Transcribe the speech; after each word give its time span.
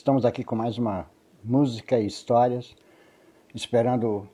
Estamos 0.00 0.24
aqui 0.24 0.42
com 0.42 0.56
mais 0.56 0.78
uma 0.78 1.04
música 1.44 1.98
e 1.98 2.06
histórias, 2.06 2.74
esperando 3.54 4.26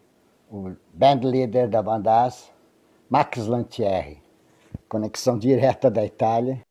o 0.49 0.71
band 0.95 1.23
leader 1.25 1.69
da 1.69 1.83
Bandaz, 1.83 2.53
Max 3.11 3.48
Lantieri. 3.48 4.22
Conexão 4.88 5.37
direta 5.37 5.90
da 5.90 6.06
Itália. 6.06 6.62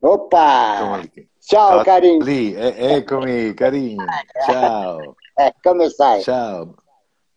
Opa! 0.00 1.02
Ciao, 1.38 1.84
carinho. 1.84 2.22
Lì, 2.22 2.56
eccomi, 2.56 3.52
carinho. 3.52 4.06
Ciao. 4.46 5.14
É, 5.38 5.52
come 5.62 5.90
stai? 5.90 6.22
Ciao. 6.22 6.74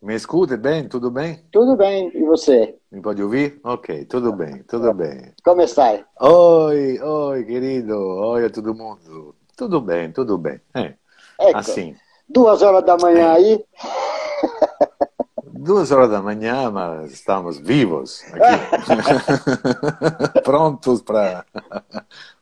Me 0.00 0.14
escute 0.14 0.56
bem? 0.56 0.88
Tudo 0.88 1.10
bem? 1.10 1.44
Tudo 1.52 1.76
bem, 1.76 2.10
e 2.14 2.24
você? 2.24 2.78
Me 2.90 3.02
pode 3.02 3.22
ouvir? 3.22 3.60
Ok, 3.62 4.06
tudo 4.06 4.32
bem, 4.32 4.62
tudo 4.62 4.94
bem. 4.94 5.34
Come 5.44 5.66
stai? 5.66 6.02
Oi, 6.18 6.98
oi, 6.98 7.44
querido. 7.44 7.94
Oi 7.94 8.46
a 8.46 8.50
todo 8.50 8.74
mundo. 8.74 9.36
Tudo 9.56 9.80
bem, 9.80 10.10
tudo 10.10 10.36
bem. 10.36 10.60
É, 10.74 10.94
ecco, 11.40 11.58
assim. 11.58 11.96
Duas 12.28 12.62
horas 12.62 12.84
da 12.84 12.96
manhã 12.96 13.32
é. 13.32 13.36
aí. 13.36 13.64
Duas 15.56 15.90
horas 15.92 16.10
da 16.10 16.20
manhã, 16.20 16.70
mas 16.70 17.12
estamos 17.12 17.58
vivos 17.58 18.22
aqui. 18.32 18.40
Prontos 20.42 21.00
para 21.00 21.46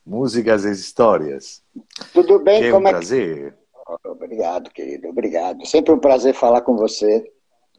músicas 0.05 0.65
e 0.65 0.71
histórias. 0.71 1.63
Tudo 2.11 2.39
bem? 2.39 2.61
Que 2.61 2.67
é 2.67 2.75
um 2.75 2.81
prazer. 2.81 3.53
Que... 3.53 4.09
Obrigado, 4.09 4.69
querido. 4.71 5.07
Obrigado. 5.07 5.65
Sempre 5.65 5.93
um 5.93 5.99
prazer 5.99 6.33
falar 6.33 6.61
com 6.61 6.75
você. 6.75 7.23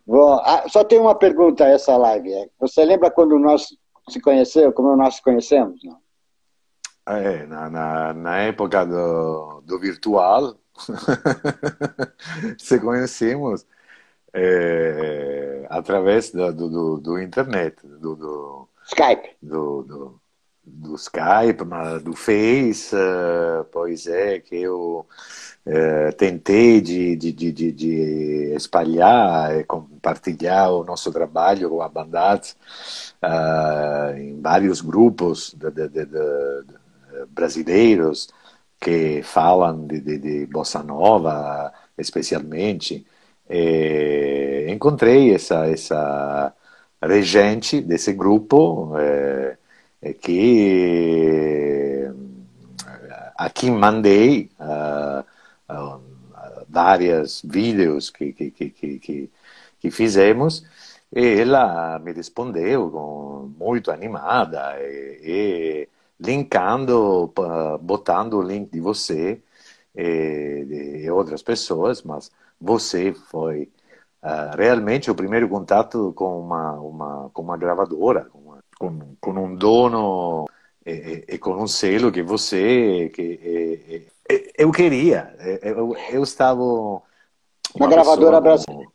Bom, 0.07 0.35
ah, 0.43 0.65
só 0.69 0.85
tem 0.85 0.99
uma 0.99 1.15
pergunta 1.15 1.65
a 1.65 1.69
essa 1.69 1.97
live. 1.97 2.33
É. 2.33 2.49
Você 2.61 2.85
lembra 2.85 3.11
quando 3.11 3.39
nós 3.39 3.67
se 4.09 4.21
conheceu, 4.21 4.73
como 4.73 4.97
nós 4.97 5.17
se 5.17 5.23
conhecemos? 5.23 5.81
Não? 5.83 6.04
É, 7.07 7.47
na, 7.47 7.69
na, 7.69 8.15
na 8.15 8.39
época 8.39 8.85
do, 8.87 9.61
do 9.61 9.79
virtual, 9.79 10.57
se 12.59 12.81
conhecemos 12.81 13.67
é, 14.33 15.67
através 15.69 16.31
do, 16.31 16.53
do, 16.53 16.99
do, 16.99 17.23
internet, 17.23 17.77
do, 17.87 18.17
do 18.17 18.69
Skype. 18.87 19.37
Do, 19.43 19.83
do, 19.83 20.21
do 20.67 20.95
Skype, 20.95 21.63
do 22.03 22.15
Face, 22.15 22.95
uh, 22.97 23.65
pois 23.71 24.07
é, 24.07 24.41
que 24.41 24.57
eu 24.57 25.07
uh, 25.67 26.13
tentei 26.17 26.81
de, 26.81 27.17
de, 27.17 27.33
de, 27.33 27.73
de, 27.73 28.53
espalhar 28.55 29.59
e 29.59 29.65
compartilhar 29.65 30.71
o 30.71 30.85
nosso 30.85 31.13
trabalho 31.13 31.69
com 31.69 31.83
a 31.83 31.89
Bandaz 31.89 32.57
uh, 33.23 34.17
em 34.17 34.41
vários 34.41 34.81
grupos 34.81 35.55
de, 35.55 35.71
de, 35.71 35.89
de, 35.89 36.07
de 36.07 36.84
brasileiros 37.31 38.29
que 38.81 39.23
falam 39.23 39.87
de, 39.87 40.01
de, 40.01 40.19
de 40.19 40.47
bossa 40.47 40.83
nova, 40.83 41.73
especialmente. 41.97 43.07
E 43.49 44.67
encontrei 44.69 45.35
essa 45.35 45.67
essa 45.69 46.55
regente 47.03 47.81
desse 47.81 48.13
grupo 48.15 48.95
eh, 48.99 49.57
que 50.21 52.11
a 53.37 53.51
quem 53.51 53.71
mandei 53.71 54.51
uh, 54.61 55.25
uh, 55.73 56.01
vários 56.69 57.43
vídeos 57.45 58.11
que, 58.11 58.33
que, 58.33 58.51
que, 58.51 58.71
que, 58.71 59.31
que 59.81 59.91
fizemos 59.91 60.65
e 61.15 61.41
ela 61.41 61.99
me 61.99 62.13
respondeu 62.13 62.91
com, 62.91 63.53
muito 63.59 63.91
animada 63.91 64.77
e 64.81 65.89
linkando, 66.21 67.33
botando 67.81 68.35
o 68.35 68.43
link 68.43 68.71
de 68.71 68.81
você 68.81 69.43
e, 69.95 70.65
de 71.03 71.11
outras 71.11 71.43
pessoas, 71.43 72.03
mas 72.03 72.31
você 72.61 73.13
foi 73.13 73.71
uh, 74.23 74.57
realmente 74.57 75.11
o 75.11 75.15
primeiro 75.15 75.49
contato 75.49 76.13
com 76.15 76.41
uma, 76.41 76.73
uma, 76.73 77.31
com 77.33 77.43
uma 77.43 77.57
gravadora, 77.57 78.27
com, 78.27 78.39
uma, 78.39 78.59
com, 78.79 79.17
com 79.21 79.31
um 79.33 79.55
dono 79.55 80.47
e, 80.85 81.25
e, 81.29 81.39
com 81.39 81.55
um 81.55 81.67
selo 81.67 82.13
que 82.13 82.23
você 82.23 83.11
que 83.15 84.07
eu 84.57 84.71
queria 84.71 85.35
eu, 85.63 85.97
eu 86.11 86.23
estava 86.23 86.63
uma, 86.63 87.03
uma 87.75 87.89
gravadora 87.89 88.41
brasileira. 88.41 88.91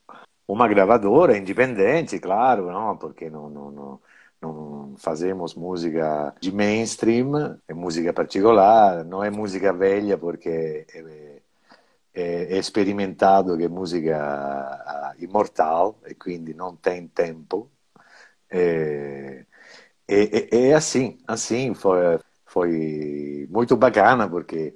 uma 0.48 0.68
gravadora 0.68 1.38
independente 1.38 2.20
claro 2.20 2.72
não 2.72 2.96
porque 2.96 3.30
não, 3.30 3.50
não, 3.50 3.72
não 3.72 4.00
não 4.42 4.96
fazemos 4.98 5.54
música 5.54 6.34
de 6.40 6.52
mainstream, 6.52 7.58
é 7.68 7.74
música 7.74 8.14
particular, 8.14 9.04
não 9.04 9.24
é 9.24 9.30
música 9.30 9.74
velha 9.74 10.18
porque 10.18 10.86
é, 10.94 11.42
é, 12.14 12.56
é 12.56 12.58
experimentado 12.58 13.58
que 13.58 13.64
é 13.64 13.68
música 13.68 15.16
imortal 15.20 16.00
e 16.08 16.14
quindi 16.16 16.54
não 16.54 16.76
tem 16.76 17.08
tempo. 17.08 17.70
É, 18.50 19.46
é, 20.08 20.70
é 20.70 20.74
assim, 20.74 21.20
assim 21.28 21.74
foi, 21.74 22.20
foi 22.46 23.48
muito 23.50 23.76
bacana 23.78 24.28
porque 24.28 24.74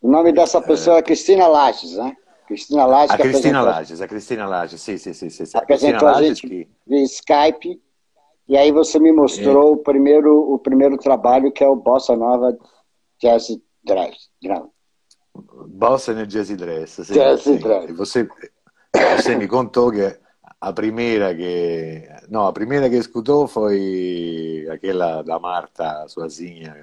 o 0.00 0.10
nome 0.10 0.32
dessa 0.32 0.62
pessoa 0.62 0.98
é 0.98 1.02
Cristina 1.02 1.46
Lages, 1.46 1.96
né? 1.96 2.16
Cristina 2.46 2.84
Lages. 2.84 3.10
A 3.10 3.18
Cristina 3.18 3.62
Lages, 3.62 4.00
a 4.00 4.08
Cristina 4.08 4.46
Lages, 4.46 4.80
sim, 4.80 4.98
sim, 4.98 5.12
sim. 5.12 5.30
sim. 5.30 5.44
A, 5.56 6.10
a 6.10 6.22
gente 6.22 6.48
que... 6.48 6.68
via 6.86 7.04
Skype 7.04 7.80
e 8.50 8.56
aí 8.56 8.72
você 8.72 8.98
me 8.98 9.12
mostrou 9.12 9.68
é. 9.68 9.72
o, 9.74 9.76
primeiro, 9.76 10.52
o 10.52 10.58
primeiro 10.58 10.98
trabalho, 10.98 11.52
que 11.52 11.62
é 11.62 11.68
o 11.68 11.76
Bossa 11.76 12.16
Nova 12.16 12.58
Jazz 13.22 13.46
Dress. 13.84 14.28
Bossa 15.68 16.12
nel 16.12 16.26
Jazz 16.26 16.48
Dress. 16.56 17.00
Jazz. 17.14 17.44
Dress. 17.44 17.92
Você, 17.92 18.28
você 19.16 19.36
me 19.36 19.46
contou 19.46 19.92
que 19.92 20.18
a 20.60 20.72
primeira 20.72 21.32
que 21.32 22.08
não 22.28 22.44
a 22.48 22.52
primeira 22.52 22.90
que 22.90 22.96
escutou 22.96 23.46
foi 23.46 24.66
aquela 24.68 25.22
da 25.22 25.38
Marta 25.38 26.08
sozinha 26.08 26.74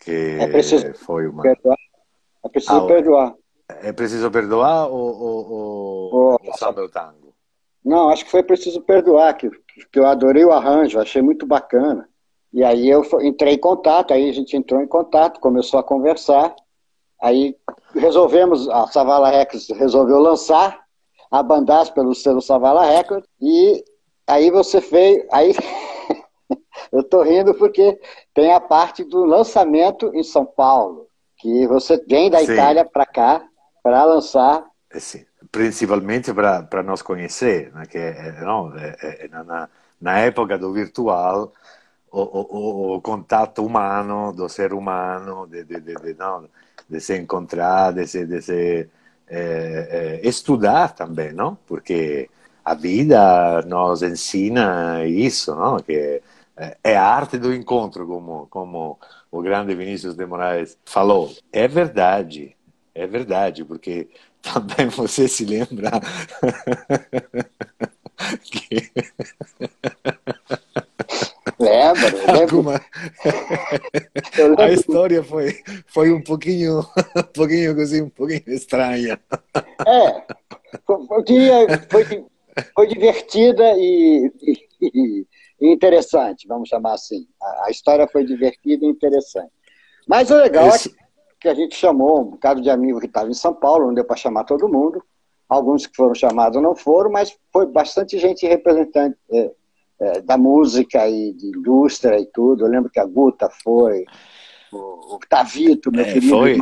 que 0.00 0.38
é 0.40 0.48
preciso 0.48 0.94
foi 0.94 1.28
uma 1.28 1.42
perdoar. 1.42 1.76
é 2.44 2.48
preciso 2.48 2.76
ah, 2.76 2.86
perdoar 2.86 3.34
é 3.68 3.92
preciso 3.92 4.30
perdoar 4.30 4.88
ou, 4.88 5.20
ou, 5.20 5.50
ou, 5.52 6.14
ou 6.14 6.40
o 6.42 6.56
samba 6.56 6.82
o 6.82 6.88
tango 6.88 7.27
não 7.84 8.08
acho 8.08 8.24
que 8.24 8.30
foi 8.30 8.42
preciso 8.42 8.80
perdoar 8.82 9.34
que 9.34 9.50
que 9.86 9.98
eu 9.98 10.06
adorei 10.06 10.44
o 10.44 10.52
arranjo, 10.52 11.00
achei 11.00 11.22
muito 11.22 11.46
bacana. 11.46 12.08
E 12.52 12.64
aí 12.64 12.88
eu 12.88 13.02
entrei 13.20 13.54
em 13.54 13.58
contato, 13.58 14.12
aí 14.12 14.28
a 14.28 14.32
gente 14.32 14.56
entrou 14.56 14.80
em 14.82 14.86
contato, 14.86 15.40
começou 15.40 15.78
a 15.78 15.84
conversar, 15.84 16.54
aí 17.20 17.54
resolvemos, 17.94 18.68
a 18.68 18.86
Savala 18.86 19.30
Records 19.30 19.68
resolveu 19.70 20.18
lançar 20.18 20.80
a 21.30 21.42
Bandaz 21.42 21.90
pelo 21.90 22.14
selo 22.14 22.40
Savala 22.40 22.84
Records, 22.84 23.28
e 23.40 23.84
aí 24.26 24.50
você 24.50 24.80
fez, 24.80 25.26
aí 25.30 25.52
eu 26.90 27.02
tô 27.02 27.22
rindo 27.22 27.54
porque 27.54 28.00
tem 28.32 28.52
a 28.52 28.60
parte 28.60 29.04
do 29.04 29.24
lançamento 29.24 30.10
em 30.14 30.22
São 30.22 30.46
Paulo, 30.46 31.06
que 31.36 31.66
você 31.66 32.02
vem 32.08 32.30
da 32.30 32.38
Sim. 32.38 32.52
Itália 32.52 32.84
para 32.84 33.04
cá 33.04 33.46
para 33.82 34.04
lançar. 34.04 34.66
É, 34.90 34.98
sim 34.98 35.24
principalmente 35.50 36.32
para 36.32 36.82
nós 36.82 37.02
conhecer, 37.02 37.72
né, 37.72 37.86
que 37.86 37.98
não, 38.42 38.72
é, 38.76 39.28
na, 39.28 39.68
na 40.00 40.18
época 40.18 40.58
do 40.58 40.72
virtual, 40.72 41.52
o, 42.10 42.20
o, 42.20 42.96
o, 42.96 43.00
contato 43.00 43.64
humano, 43.64 44.32
do 44.32 44.48
ser 44.48 44.72
humano, 44.72 45.46
de, 45.46 45.64
de, 45.64 45.80
de, 45.80 45.94
de, 45.94 46.14
não, 46.14 46.48
de 46.88 47.00
se 47.00 47.16
encontrar, 47.16 47.92
de 47.92 48.06
se, 48.06 48.26
de 48.26 48.40
se 48.40 48.88
é, 49.28 50.20
é, 50.22 50.28
estudar 50.28 50.94
também, 50.94 51.32
não? 51.32 51.56
Porque 51.66 52.30
a 52.64 52.74
vida 52.74 53.62
nos 53.62 54.02
ensina 54.02 55.04
isso, 55.04 55.54
não? 55.54 55.78
Que 55.78 56.22
é 56.82 56.96
a 56.96 57.04
arte 57.04 57.38
do 57.38 57.54
encontro, 57.54 58.06
como, 58.06 58.46
como 58.48 58.98
o 59.30 59.42
grande 59.42 59.74
Vinícius 59.74 60.14
de 60.14 60.26
Moraes 60.26 60.76
falou. 60.84 61.30
É 61.52 61.68
verdade, 61.68 62.56
é 62.94 63.06
verdade, 63.06 63.64
porque 63.64 64.08
também 64.42 64.88
você 64.88 65.28
se 65.28 65.44
lembra 65.44 65.90
que... 68.42 68.90
Lembro, 71.60 72.40
Alguma... 72.40 72.80
lembro. 74.36 74.62
A 74.62 74.70
história 74.70 75.24
foi, 75.24 75.60
foi 75.86 76.12
um 76.12 76.22
pouquinho, 76.22 76.80
um 77.16 77.22
pouquinho 77.34 77.80
assim, 77.80 78.02
um 78.02 78.10
pouquinho 78.10 78.42
estranha. 78.46 79.20
É, 79.86 80.22
foi, 80.86 81.06
foi, 81.90 82.26
foi 82.74 82.86
divertida 82.86 83.72
e, 83.76 84.32
e, 84.40 85.26
e, 85.60 85.72
interessante, 85.72 86.46
vamos 86.46 86.68
chamar 86.68 86.94
assim. 86.94 87.26
A, 87.42 87.66
a, 87.66 87.70
história 87.70 88.06
foi 88.06 88.24
divertida 88.24 88.84
e 88.84 88.88
interessante. 88.88 89.50
Mas 90.06 90.30
o 90.30 90.36
legal 90.36 90.68
Esse... 90.68 90.88
é 90.88 90.92
que 90.92 91.07
que 91.40 91.48
a 91.48 91.54
gente 91.54 91.74
chamou 91.74 92.20
um 92.20 92.30
bocado 92.30 92.60
de 92.60 92.70
amigo 92.70 93.00
que 93.00 93.06
estava 93.06 93.30
em 93.30 93.34
São 93.34 93.54
Paulo, 93.54 93.86
não 93.86 93.94
deu 93.94 94.04
para 94.04 94.16
chamar 94.16 94.44
todo 94.44 94.68
mundo. 94.68 95.02
Alguns 95.48 95.86
que 95.86 95.96
foram 95.96 96.14
chamados 96.14 96.60
não 96.60 96.76
foram, 96.76 97.10
mas 97.10 97.36
foi 97.52 97.66
bastante 97.66 98.18
gente 98.18 98.46
representante 98.46 99.16
é, 99.30 99.50
é, 100.00 100.20
da 100.20 100.36
música 100.36 101.08
e 101.08 101.32
de 101.32 101.46
indústria 101.46 102.18
e 102.18 102.26
tudo. 102.26 102.64
Eu 102.64 102.70
lembro 102.70 102.90
que 102.90 103.00
a 103.00 103.04
Guta 103.04 103.48
foi, 103.62 104.04
o, 104.72 105.14
o 105.14 105.18
Tavito, 105.28 105.90
meu 105.90 106.04
é, 106.04 106.12
querido. 106.12 106.28
Foi, 106.28 106.58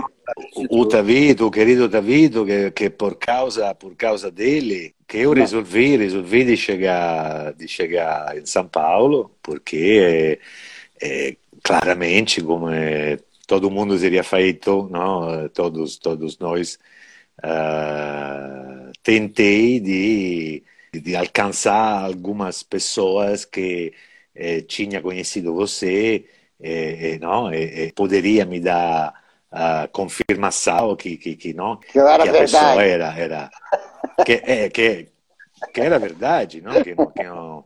o, 0.70 0.80
o 0.80 0.86
Tavito, 0.86 1.46
o 1.46 1.50
querido 1.50 1.88
Tavito, 1.88 2.44
que, 2.44 2.70
que 2.70 2.90
por, 2.90 3.16
causa, 3.16 3.74
por 3.74 3.94
causa 3.96 4.30
dele, 4.30 4.94
que 5.06 5.18
eu 5.18 5.32
resolvi, 5.32 5.96
resolvi 5.96 6.44
de 6.44 6.56
chegar, 6.56 7.52
de 7.54 7.66
chegar 7.66 8.36
em 8.36 8.46
São 8.46 8.66
Paulo, 8.66 9.30
porque 9.42 10.38
é, 11.02 11.28
é, 11.28 11.36
claramente, 11.62 12.40
como 12.40 12.70
é, 12.70 13.18
todo 13.46 13.70
mundo 13.70 13.98
teria 13.98 14.24
feito, 14.24 14.88
não? 14.90 15.48
todos, 15.50 15.98
todos 15.98 16.38
nós, 16.38 16.78
uh, 17.44 18.92
tentei 19.02 19.80
de, 19.80 20.62
de 20.92 21.16
alcançar 21.16 22.04
algumas 22.04 22.62
pessoas 22.62 23.44
que 23.44 23.92
eh, 24.34 24.60
tinha 24.62 25.00
conhecido 25.00 25.54
você, 25.54 26.26
eh, 26.60 27.18
não? 27.20 27.52
E, 27.52 27.92
poderia 27.92 28.44
me 28.44 28.60
dar 28.60 29.14
a 29.50 29.88
confirmação 29.88 30.96
que, 30.96 31.16
que, 31.16 31.36
que, 31.36 31.54
não? 31.54 31.76
que, 31.76 31.98
era 31.98 32.24
que 32.24 32.28
a 32.28 32.32
verdade. 32.32 32.52
pessoa 32.52 32.82
era, 32.82 33.18
era 33.18 33.50
que, 34.24 34.32
é, 34.44 34.68
que, 34.68 35.08
que 35.72 35.80
era 35.80 35.98
verdade, 35.98 36.60
não? 36.60 36.74
Que, 36.82 36.94
que 36.94 37.22
não, 37.22 37.64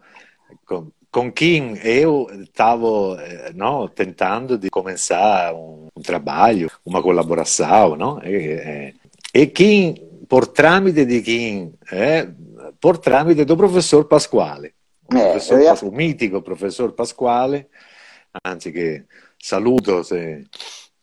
com, 0.67 0.93
com 1.11 1.31
quem 1.33 1.77
eu 1.83 2.29
estava 2.43 3.19
não, 3.55 3.89
tentando 3.89 4.57
de 4.57 4.71
começar 4.71 5.53
um, 5.55 5.89
um, 5.97 6.03
trabalho, 6.03 6.71
uma 6.85 7.03
colaboração, 7.03 7.97
não? 7.97 8.23
E, 8.23 8.95
e, 9.35 9.43
e 9.43 9.47
quem, 9.47 9.95
por 10.29 10.47
trâmite 10.47 11.05
de 11.05 11.21
quem? 11.23 11.75
É, 11.91 12.29
por 12.81 12.99
tramite 12.99 13.45
do 13.45 13.57
professor 13.57 14.05
Pasquale. 14.05 14.73
O, 15.13 15.17
Eh, 15.17 15.33
professor 15.33 15.61
ia- 15.61 15.75
o 15.83 15.91
mitico 15.91 16.41
professor 16.43 16.93
Pasquale, 16.93 17.67
anzi 18.47 18.71
che 18.71 19.07
saluto 19.37 20.05
se 20.05 20.47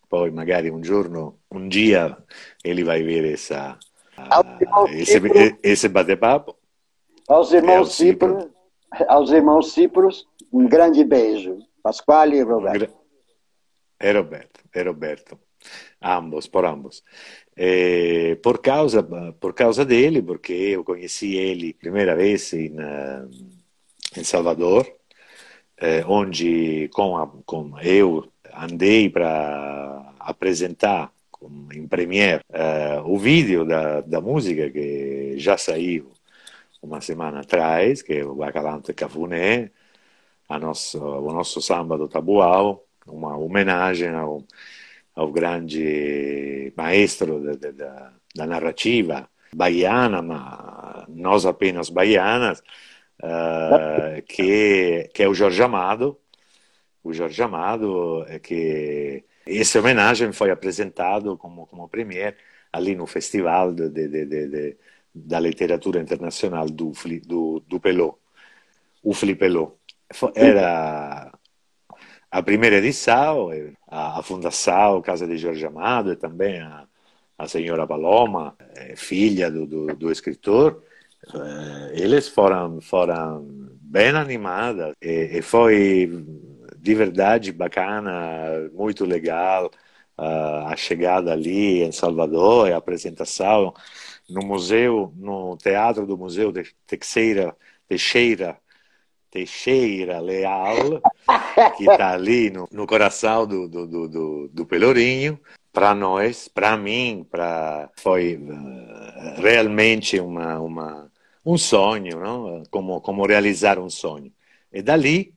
poi 0.07 0.31
magari 0.31 0.69
un 0.69 0.81
giorno, 0.81 1.39
un 1.49 1.67
dia, 1.67 2.17
ele 2.63 2.83
vai 2.83 3.03
ver 3.03 3.25
essa, 3.33 3.77
Ao 4.15 4.43
irmão 4.61 4.87
esse, 5.61 5.89
bate-papo. 5.89 6.55
aos 7.27 7.51
irmãos 7.51 7.93
Cipro. 7.93 8.49
Aos 9.07 9.31
irmãos 9.31 9.73
Cipros, 9.73 10.27
um 10.51 10.67
grande 10.67 11.03
beijo. 11.03 11.59
Pasquale 11.81 12.37
e 12.37 12.41
Roberto. 12.41 12.93
E 13.99 14.11
Roberto, 14.11 14.59
e 14.75 14.83
Roberto, 14.83 15.39
ambos, 16.01 16.47
por 16.47 16.65
ambos. 16.65 17.03
Por 18.43 18.59
causa, 18.61 19.01
por 19.39 19.53
causa 19.53 19.85
dele, 19.85 20.21
porque 20.21 20.53
eu 20.53 20.83
conheci 20.83 21.35
ele 21.35 21.73
primeira 21.73 22.15
vez 22.15 22.53
em, 22.53 22.75
eh, 22.77 23.25
em 24.17 24.23
Salvador, 24.23 24.85
eh, 25.77 26.03
onde 26.05 26.89
com, 26.89 27.17
a, 27.17 27.27
com 27.45 27.79
eu 27.79 28.27
andei 28.53 29.09
para 29.09 30.13
apresentar 30.19 31.11
em 31.73 31.87
Premiere 31.87 32.43
eh, 32.51 33.01
o 33.05 33.17
vídeo 33.17 33.63
da, 33.63 34.01
da 34.01 34.19
música 34.19 34.69
que 34.69 35.35
já 35.37 35.57
saiu 35.57 36.11
uma 36.81 37.01
semana 37.01 37.41
atrás, 37.41 38.01
que 38.01 38.13
é 38.13 38.25
o 38.25 38.35
Bacalante 38.35 38.93
Cafuné, 38.93 39.71
a 40.49 40.59
nosso, 40.59 40.99
o 40.99 41.31
nosso 41.33 41.61
samba 41.61 41.97
do 41.97 42.07
Tabuão, 42.07 42.81
uma 43.07 43.37
homenagem 43.37 44.09
ao, 44.09 44.43
ao 45.15 45.31
grande 45.31 46.73
maestro 46.77 47.39
da, 47.41 47.71
da- 47.71 48.13
da, 48.35 48.47
narrativa 48.47 49.29
baiana, 49.53 50.21
ma 50.21 51.05
nós 51.09 51.45
apenas 51.45 51.89
baianas, 51.89 52.61
eh, 53.23 54.23
que, 54.27 55.09
que 55.13 55.23
é 55.23 55.27
o 55.29 55.33
Jorge 55.33 55.61
Amado. 55.63 56.19
O 57.03 57.13
Jorge 57.13 57.41
Amado, 57.41 58.25
que 58.43 59.23
essa 59.45 59.79
homenagem 59.79 60.31
foi 60.33 60.51
apresentado 60.51 61.37
como, 61.37 61.65
como 61.67 61.87
premier 61.89 62.37
ali 62.71 62.95
no 62.95 63.07
Festival 63.07 63.73
de, 63.73 63.89
de, 63.89 64.07
de, 64.09 64.25
de- 64.25 64.77
da 65.25 65.39
Literatura 65.39 65.99
Internacional 65.99 66.67
do, 66.67 66.91
do, 67.25 67.63
do 67.67 67.79
Pelot, 67.79 68.15
o 69.03 69.13
Flipelot. 69.13 69.73
Fo- 70.13 70.31
Era 70.35 71.31
a 72.29 72.43
primeira 72.43 72.77
edição, 72.77 73.49
a, 73.87 74.19
a 74.19 74.23
Fundação 74.23 75.01
Casa 75.01 75.25
de 75.27 75.37
Jorge 75.37 75.65
Amado 75.65 76.11
e 76.11 76.15
também 76.15 76.59
a, 76.61 76.85
a 77.37 77.47
senhora 77.47 77.87
Paloma, 77.87 78.55
eh, 78.75 78.95
filha 78.95 79.49
do, 79.51 79.65
do, 79.65 79.95
do 79.95 80.11
escritor, 80.11 80.83
eh, 81.33 81.91
eles 81.93 82.27
foram, 82.27 82.79
foram 82.81 83.45
bem 83.81 84.09
animadas 84.09 84.93
e, 85.01 85.37
e 85.37 85.41
foi 85.41 86.25
de 86.77 86.95
verdade 86.95 87.51
bacana, 87.51 88.69
muito 88.73 89.03
legal 89.05 89.69
ah, 90.17 90.69
a 90.71 90.75
chegada 90.75 91.31
ali 91.33 91.83
em 91.83 91.91
Salvador 91.91 92.69
e 92.69 92.73
a 92.73 92.77
apresentação 92.77 93.73
no 94.29 94.41
museu, 94.45 95.13
no 95.15 95.55
teatro 95.57 96.05
do 96.05 96.17
Museu 96.17 96.51
de 96.51 96.63
Teixeira, 96.85 97.55
Teixeira, 97.87 98.57
Teixeira 99.31 100.19
Leal, 100.19 101.01
que 101.77 101.83
está 101.89 102.11
ali 102.13 102.49
no, 102.49 102.67
no 102.71 102.85
coração 102.87 103.45
do, 103.45 103.67
do, 103.67 103.87
do, 103.87 104.07
do, 104.07 104.47
do 104.49 104.65
Pelourinho. 104.65 105.39
Para 105.71 105.93
nós, 105.93 106.47
para 106.47 106.75
mim, 106.75 107.25
pra, 107.29 107.89
foi 107.97 108.33
eh, 108.33 109.35
realmente 109.39 110.19
uma, 110.19 110.59
uma, 110.59 111.11
um 111.45 111.55
sonho, 111.57 112.19
não? 112.19 112.63
Como, 112.71 112.99
como 112.99 113.25
realizar 113.27 113.77
um 113.77 113.89
sonho. 113.89 114.31
E 114.73 114.81
dali, 114.81 115.33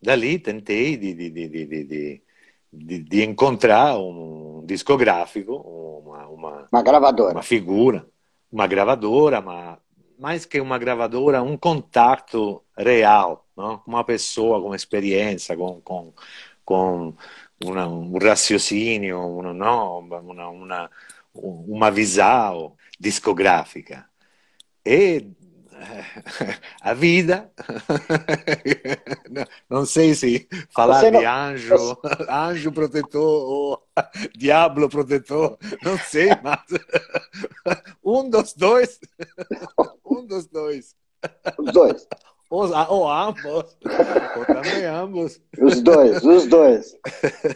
dali 0.00 0.38
tentei 0.38 0.96
de, 0.96 1.12
de, 1.12 1.28
de, 1.30 1.48
de, 1.48 1.66
de, 1.66 1.84
de, 1.84 2.22
de, 2.72 2.98
de 3.00 3.24
encontrar 3.24 3.98
um 3.98 4.64
discográfico, 4.64 5.54
uma, 5.54 6.28
uma, 6.28 6.68
Uma 6.72 6.82
gravadora. 6.82 7.32
uma 7.34 7.42
figura, 7.42 8.06
uma 8.54 8.68
gravadora, 8.68 9.40
ma 9.40 9.78
mais 10.16 10.46
que 10.46 10.60
uma 10.60 10.78
gravadora, 10.78 11.42
um 11.42 11.56
contato 11.56 12.62
real, 12.78 13.44
com 13.56 13.80
uma 13.84 14.04
pessoa 14.04 14.62
com 14.62 14.72
experiência, 14.72 15.56
com, 15.56 15.80
com, 15.80 16.14
com 16.64 17.14
una, 17.64 17.88
um 17.88 18.16
raciocínio, 18.16 19.18
una, 19.20 19.52
não? 19.52 19.98
uma, 19.98 20.48
uma, 20.48 20.90
uma 21.34 21.90
visão 21.90 22.76
discográfica. 22.98 24.08
E 24.86 25.26
a 26.80 26.94
vida, 26.94 27.50
não 29.68 29.84
sei 29.84 30.14
se 30.14 30.48
falar 30.70 31.10
não- 31.10 31.20
de 31.20 31.26
anjo, 31.26 31.98
anjo 32.28 32.72
protetor 32.72 33.22
ou 33.22 33.82
diabo 34.36 34.88
protetor, 34.88 35.58
não 35.82 35.98
sei, 35.98 36.28
mas 36.42 36.60
um 38.04 38.28
dos 38.28 38.54
dois, 38.54 38.98
um 40.04 40.26
dos 40.26 40.46
dois, 40.46 40.94
Os 41.58 41.72
dois. 41.72 42.06
ou, 42.50 42.68
ou 42.88 43.10
ambos, 43.10 43.44
ou 43.44 44.44
também 44.46 44.84
ambos. 44.84 45.40
Os 45.60 45.80
dois, 45.82 46.22
os 46.24 46.46
dois. 46.46 46.94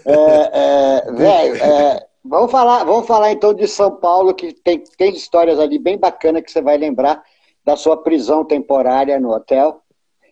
É, 0.05 1.07
é, 1.09 1.13
velho, 1.13 1.57
é, 1.57 2.07
vamos, 2.25 2.51
falar, 2.51 2.85
vamos 2.85 3.07
falar 3.07 3.33
então 3.33 3.55
de 3.55 3.69
São 3.69 3.97
Paulo, 3.97 4.35
que 4.35 4.53
tem, 4.53 4.83
tem 4.97 5.15
histórias 5.15 5.59
ali 5.59 5.79
bem 5.79 5.99
bacanas 5.99 6.43
que 6.43 6.51
você 6.51 6.61
vai 6.63 6.77
lembrar 6.77 7.23
da 7.65 7.77
sua 7.77 8.03
prisão 8.03 8.45
temporária 8.45 9.21
no 9.21 9.31
hotel 9.31 9.83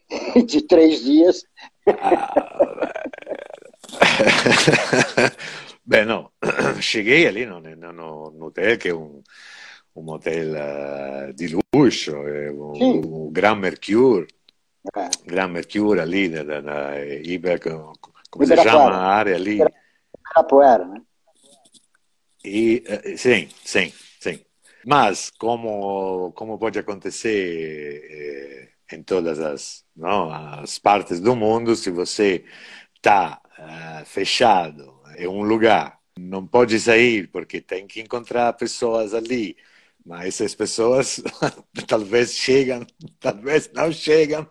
de 0.47 0.62
três 0.62 1.04
dias. 1.04 1.45
Beh, 5.85 6.04
no, 6.04 6.33
cheguei 6.80 7.26
ali 7.26 7.45
no, 7.47 7.61
no, 7.61 7.92
no, 7.92 8.30
no 8.35 8.45
hotel 8.47 8.76
che 8.76 8.88
è 8.88 8.92
un, 8.92 9.21
un 9.92 10.09
hotel 10.09 11.33
di 11.35 11.56
lusso, 11.73 12.26
è 12.26 12.49
un, 12.49 12.75
Sì. 12.75 13.00
un 13.04 13.30
Grand 13.33 13.61
Mercure, 13.61 14.26
É, 14.95 15.09
Grand 15.25 15.52
Mercure 15.52 16.06
lì, 16.06 16.28
da, 16.28 16.45
da, 16.45 16.61
da 16.61 16.97
Iber, 17.02 17.59
come 17.59 18.45
si 18.45 18.52
Ibirapuera. 18.52 18.61
chiama 18.61 19.14
area 19.14 19.37
lì? 19.38 19.54
Ibirapuera, 19.61 20.85
né? 20.87 21.02
E, 22.42 22.83
eh, 22.87 23.16
sim, 23.16 23.49
sim. 23.64 23.90
Mas, 24.87 25.31
como, 25.31 26.33
como 26.33 26.59
pode 26.59 26.78
acontecer 26.78 28.71
eh, 28.88 28.97
em 28.97 29.02
todas 29.02 29.40
as, 29.40 29.85
não, 29.97 30.31
as 30.31 30.78
partes 30.78 31.21
do 31.21 31.35
mundo, 31.35 31.75
se 31.75 31.90
você 31.90 32.45
está 32.95 33.40
fechado 34.05 35.00
em 35.19 35.26
um 35.26 35.43
lugar, 35.43 35.99
não 36.19 36.47
pode 36.47 36.78
sair 36.78 37.28
porque 37.33 37.61
tem 37.61 37.87
que 37.87 38.00
encontrar 38.00 38.52
pessoas 38.52 39.12
ali. 39.12 39.57
Mas 40.05 40.26
essas 40.26 40.55
pessoas 40.55 41.21
talvez 41.88 42.33
chegam, 42.33 42.87
talvez 43.19 43.69
não 43.73 43.90
chegam. 43.90 44.49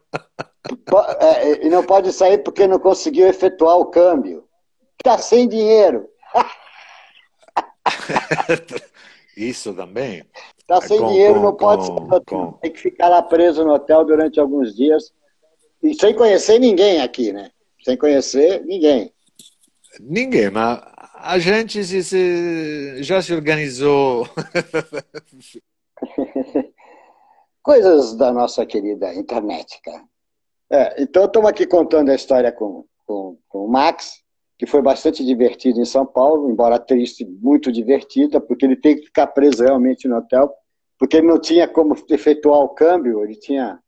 É, 1.21 1.65
e 1.65 1.69
não 1.69 1.85
pode 1.85 2.11
sair 2.11 2.39
porque 2.39 2.67
não 2.67 2.79
conseguiu 2.79 3.27
efetuar 3.27 3.77
o 3.77 3.85
câmbio. 3.85 4.45
Está 4.99 5.17
sem 5.17 5.47
dinheiro. 5.47 6.09
Isso 9.35 9.73
também. 9.73 10.23
Está 10.59 10.81
sem 10.81 10.99
Com- 10.99 11.07
dinheiro, 11.07 11.35
com- 11.35 11.41
não 11.41 11.55
pode 11.55 11.87
com- 11.87 12.09
sair 12.09 12.21
com- 12.25 12.51
Tem 12.53 12.71
que 12.71 12.79
ficar 12.79 13.09
lá 13.09 13.21
preso 13.21 13.63
no 13.63 13.73
hotel 13.73 14.05
durante 14.05 14.39
alguns 14.39 14.75
dias. 14.75 15.13
E 15.83 15.93
sem 15.93 16.15
conhecer 16.15 16.59
ninguém 16.59 17.01
aqui, 17.01 17.31
né? 17.31 17.51
Sem 17.83 17.97
conhecer 17.97 18.63
ninguém. 18.65 19.13
Ninguém, 19.99 20.49
ma 20.49 20.91
a 21.17 21.39
gente 21.39 21.83
se, 21.83 22.03
se, 22.03 23.03
já 23.03 23.21
se 23.21 23.33
organizou. 23.33 24.27
Coisas 27.63 28.15
da 28.15 28.31
nossa 28.31 28.65
querida 28.65 29.13
internet, 29.13 29.79
cara. 29.83 30.03
É, 30.71 31.01
então, 31.01 31.25
estamos 31.25 31.49
aqui 31.49 31.65
contando 31.65 32.09
a 32.09 32.15
história 32.15 32.51
com, 32.51 32.85
com, 33.05 33.37
com 33.47 33.65
o 33.65 33.67
Max, 33.67 34.21
que 34.57 34.65
foi 34.65 34.81
bastante 34.81 35.23
divertido 35.25 35.79
em 35.79 35.85
São 35.85 36.05
Paulo, 36.05 36.49
embora 36.49 36.79
triste, 36.79 37.25
muito 37.25 37.71
divertida, 37.71 38.39
porque 38.39 38.65
ele 38.65 38.75
tem 38.75 38.95
que 38.95 39.05
ficar 39.05 39.27
preso 39.27 39.63
realmente 39.63 40.07
no 40.07 40.17
hotel, 40.17 40.53
porque 40.97 41.17
ele 41.17 41.27
não 41.27 41.39
tinha 41.39 41.67
como 41.67 41.95
efetuar 42.09 42.59
o 42.59 42.69
câmbio, 42.69 43.23
ele 43.23 43.35
tinha 43.35 43.79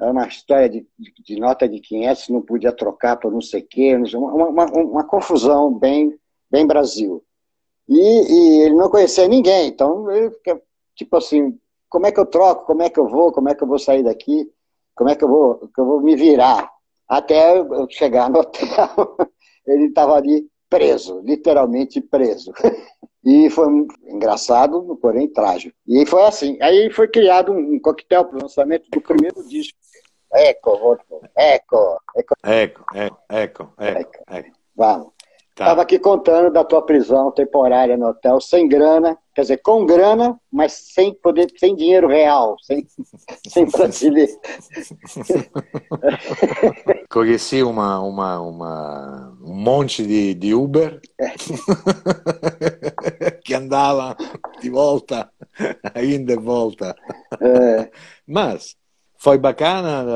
era 0.00 0.10
uma 0.12 0.26
história 0.26 0.68
de, 0.68 0.86
de, 0.98 1.12
de, 1.22 1.38
nota 1.38 1.68
de 1.68 1.78
500, 1.78 2.30
não 2.30 2.40
podia 2.40 2.72
trocar 2.72 3.16
por 3.16 3.30
não 3.30 3.42
sei 3.42 3.60
o 3.60 3.66
quê, 3.68 3.94
uma, 4.14 4.46
uma, 4.46 4.64
uma, 4.64 5.04
confusão 5.04 5.78
bem, 5.78 6.18
bem 6.50 6.66
Brasil. 6.66 7.22
E, 7.86 7.98
e, 7.98 8.62
ele 8.62 8.74
não 8.76 8.88
conhecia 8.88 9.28
ninguém, 9.28 9.68
então 9.68 10.10
ele 10.10 10.30
fica, 10.30 10.60
tipo 10.96 11.16
assim, 11.18 11.58
como 11.86 12.06
é 12.06 12.12
que 12.12 12.18
eu 12.18 12.24
troco, 12.24 12.64
como 12.64 12.82
é 12.82 12.88
que 12.88 12.98
eu 12.98 13.06
vou, 13.08 13.30
como 13.30 13.50
é 13.50 13.54
que 13.54 13.62
eu 13.62 13.68
vou 13.68 13.78
sair 13.78 14.02
daqui, 14.02 14.50
como 14.94 15.10
é 15.10 15.14
que 15.14 15.22
eu 15.22 15.28
vou, 15.28 15.68
que 15.68 15.80
eu 15.80 15.84
vou 15.84 16.00
me 16.00 16.16
virar, 16.16 16.70
até 17.06 17.58
eu 17.58 17.86
chegar 17.90 18.30
no 18.30 18.40
hotel, 18.40 19.16
ele 19.66 19.86
estava 19.86 20.14
ali 20.14 20.46
preso, 20.68 21.20
literalmente 21.20 22.00
preso. 22.00 22.52
E 23.22 23.50
foi 23.50 23.66
engraçado, 24.06 24.98
porém 25.00 25.28
trágico. 25.28 25.76
E 25.86 26.06
foi 26.06 26.22
assim. 26.22 26.56
Aí 26.62 26.90
foi 26.90 27.06
criado 27.06 27.52
um, 27.52 27.78
coquetel 27.78 28.24
para 28.24 28.38
o 28.38 28.42
lançamento 28.42 28.88
do 28.90 28.98
primeiro 28.98 29.46
disco. 29.46 29.78
Eco, 30.32 30.98
eco, 31.36 32.00
eco. 32.16 32.34
Eco, 32.42 32.84
eco, 32.94 33.18
eco, 33.28 33.72
eco. 33.76 34.24
eco. 34.26 34.56
Vamos. 34.74 35.12
Estava 35.50 35.76
tá. 35.76 35.82
aqui 35.82 35.98
contando 35.98 36.50
da 36.50 36.64
tua 36.64 36.80
prisão 36.80 37.30
temporária 37.30 37.96
no 37.96 38.08
hotel, 38.08 38.40
sem 38.40 38.66
grana, 38.66 39.18
quer 39.34 39.42
dizer, 39.42 39.58
com 39.58 39.84
grana, 39.84 40.40
mas 40.50 40.72
sem 40.72 41.12
poder, 41.12 41.52
sem 41.58 41.76
dinheiro 41.76 42.08
real, 42.08 42.56
sem, 42.62 42.86
sem 43.46 43.66
brasileiro. 43.66 44.32
Conheci 47.10 47.62
uma, 47.62 48.00
uma, 48.00 48.40
uma, 48.40 49.38
um 49.42 49.54
monte 49.54 50.06
de, 50.06 50.34
de 50.34 50.54
Uber 50.54 51.00
é. 51.20 51.34
que 53.44 53.52
andava 53.52 54.16
de 54.62 54.70
volta, 54.70 55.30
ainda 55.94 56.36
de 56.36 56.42
volta. 56.42 56.96
É. 57.40 57.90
Mas 58.26 58.76
foi 59.18 59.36
bacana, 59.36 60.06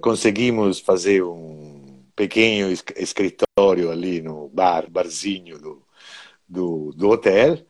conseguimos 0.00 0.80
fazer 0.80 1.22
um 1.22 1.77
pequeno 2.18 2.68
escritório 2.96 3.92
ali 3.92 4.20
no 4.20 4.48
bar, 4.48 4.90
barzinho 4.90 5.56
do, 5.56 5.86
do, 6.48 6.92
do 6.92 7.10
hotel, 7.10 7.64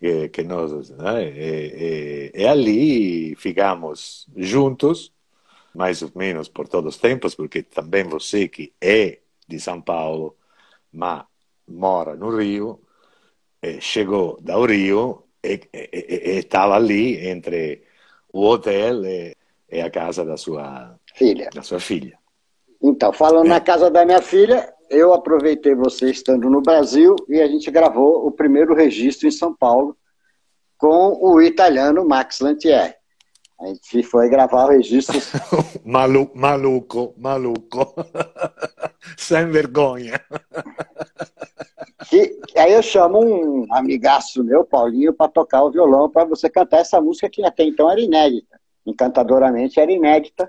que, 0.00 0.28
que 0.30 0.42
nós, 0.42 0.90
né, 0.90 1.22
e, 1.30 2.32
e, 2.34 2.42
e, 2.42 2.44
ali 2.44 3.36
ficamos 3.36 4.26
juntos, 4.36 5.12
mais 5.72 6.02
ou 6.02 6.10
menos 6.16 6.48
por 6.48 6.66
todos 6.66 6.96
os 6.96 7.00
tempos, 7.00 7.36
porque 7.36 7.62
também 7.62 8.02
você 8.02 8.48
que 8.48 8.72
é 8.80 9.20
de 9.46 9.60
São 9.60 9.80
Paulo, 9.80 10.36
mas 10.92 11.22
mora 11.68 12.16
no 12.16 12.36
Rio, 12.36 12.80
chegou 13.80 14.40
do 14.40 14.66
Rio 14.66 15.22
e 15.44 15.60
estava 16.40 16.74
ali 16.74 17.28
entre 17.28 17.84
o 18.32 18.44
hotel 18.44 19.04
e, 19.04 19.36
e 19.70 19.80
a 19.80 19.88
casa 19.88 20.24
da 20.24 20.36
sua 20.36 20.98
filha. 21.14 21.48
Da 21.54 21.62
sua 21.62 21.78
filha. 21.78 22.17
Então, 22.82 23.12
falando 23.12 23.46
é. 23.46 23.50
na 23.50 23.60
casa 23.60 23.90
da 23.90 24.04
minha 24.04 24.22
filha, 24.22 24.72
eu 24.88 25.12
aproveitei 25.12 25.74
você 25.74 26.10
estando 26.10 26.48
no 26.48 26.62
Brasil 26.62 27.14
e 27.28 27.40
a 27.40 27.46
gente 27.46 27.70
gravou 27.70 28.26
o 28.26 28.30
primeiro 28.30 28.74
registro 28.74 29.28
em 29.28 29.32
São 29.32 29.54
Paulo 29.54 29.96
com 30.76 31.18
o 31.20 31.42
italiano 31.42 32.06
Max 32.06 32.40
Lantier. 32.40 32.96
A 33.60 33.66
gente 33.66 34.04
foi 34.04 34.28
gravar 34.28 34.66
o 34.66 34.70
registro. 34.70 35.18
Malu, 35.84 36.30
maluco, 36.32 37.12
maluco. 37.18 37.92
Sem 39.18 39.50
vergonha. 39.50 40.20
Que, 42.08 42.38
aí 42.56 42.72
eu 42.72 42.82
chamo 42.82 43.18
um 43.18 43.66
amigaço 43.74 44.44
meu, 44.44 44.64
Paulinho, 44.64 45.12
para 45.12 45.28
tocar 45.28 45.64
o 45.64 45.72
violão, 45.72 46.08
para 46.08 46.24
você 46.24 46.48
cantar 46.48 46.78
essa 46.78 47.00
música 47.00 47.28
que 47.28 47.44
até 47.44 47.64
então 47.64 47.90
era 47.90 48.00
inédita. 48.00 48.60
Encantadoramente 48.86 49.80
era 49.80 49.90
inédita, 49.90 50.48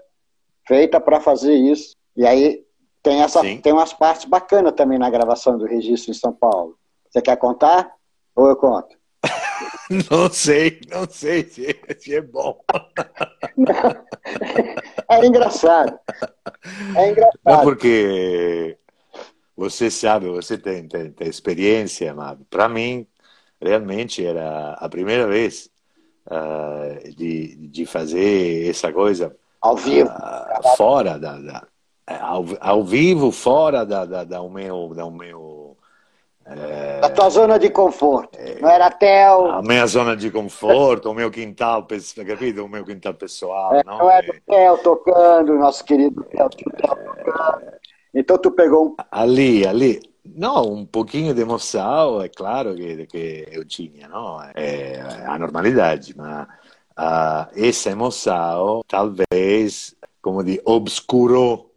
feita 0.67 1.01
para 1.01 1.19
fazer 1.19 1.55
isso. 1.55 1.97
E 2.19 2.27
aí 2.27 2.65
tem, 3.01 3.21
essa, 3.21 3.39
tem 3.39 3.71
umas 3.71 3.93
partes 3.93 4.25
bacanas 4.25 4.73
também 4.73 4.99
na 4.99 5.09
gravação 5.09 5.57
do 5.57 5.65
registro 5.65 6.11
em 6.11 6.13
São 6.13 6.33
Paulo. 6.33 6.77
Você 7.09 7.21
quer 7.21 7.37
contar? 7.37 7.95
Ou 8.35 8.49
eu 8.49 8.57
conto? 8.57 8.93
Não 10.11 10.29
sei, 10.29 10.79
não 10.87 11.09
sei 11.09 11.43
se, 11.43 11.75
se 11.97 12.15
é 12.15 12.21
bom. 12.21 12.63
é 15.09 15.25
engraçado. 15.25 15.99
É 16.95 17.09
engraçado. 17.09 17.39
Não 17.43 17.61
porque 17.61 18.77
você 19.57 19.89
sabe, 19.89 20.29
você 20.29 20.57
tem, 20.59 20.87
tem, 20.87 21.11
tem 21.11 21.27
experiência, 21.27 22.13
mas 22.13 22.37
para 22.51 22.69
mim, 22.69 23.07
realmente 23.59 24.23
era 24.23 24.73
a 24.73 24.87
primeira 24.87 25.25
vez 25.25 25.71
uh, 26.27 27.15
de, 27.15 27.55
de 27.67 27.85
fazer 27.87 28.69
essa 28.69 28.93
coisa 28.93 29.35
ao 29.59 29.75
vivo, 29.75 30.09
uh, 30.11 30.77
fora 30.77 31.17
da, 31.17 31.39
da 31.39 31.67
ao, 32.17 32.45
ao 32.59 32.83
vivo, 32.83 33.31
fora 33.31 33.85
da, 33.85 34.05
da, 34.05 34.23
da, 34.23 34.41
o 34.41 34.49
meu. 34.49 34.93
Da, 34.95 35.05
o 35.05 35.11
meu 35.11 35.59
é, 36.45 36.99
da 36.99 37.09
tua 37.09 37.29
zona 37.29 37.59
de 37.59 37.69
conforto. 37.69 38.37
É, 38.39 38.59
não 38.59 38.69
era 38.69 38.87
hotel. 38.87 39.51
A 39.51 39.61
minha 39.61 39.85
zona 39.85 40.15
de 40.17 40.31
conforto, 40.31 41.11
o 41.11 41.13
meu 41.13 41.29
quintal, 41.29 41.85
capito? 42.25 42.65
O 42.65 42.69
meu 42.69 42.83
quintal 42.83 43.13
pessoal. 43.13 43.75
É, 43.75 43.83
não, 43.85 43.99
não 43.99 44.09
era 44.09 44.27
hotel 44.31 44.77
tocando, 44.79 45.53
nosso 45.55 45.85
querido 45.85 46.21
hotel 46.21 46.49
tocando. 46.49 47.71
Então 48.13 48.37
tu 48.37 48.51
pegou 48.51 48.87
um. 48.87 48.95
Ali, 49.11 49.67
ali. 49.67 50.01
Não, 50.25 50.73
um 50.73 50.85
pouquinho 50.85 51.33
de 51.33 51.41
emoção, 51.41 52.21
é 52.21 52.29
claro 52.29 52.75
que, 52.75 53.05
que 53.07 53.47
eu 53.51 53.65
tinha, 53.65 54.07
não? 54.07 54.41
É 54.55 54.99
a 55.25 55.37
normalidade, 55.39 56.15
mas 56.15 56.47
uh, 56.97 57.47
essa 57.55 57.89
emoção 57.89 58.81
talvez 58.87 59.95
como 60.21 60.43
di 60.43 60.59
obscuro. 60.63 61.71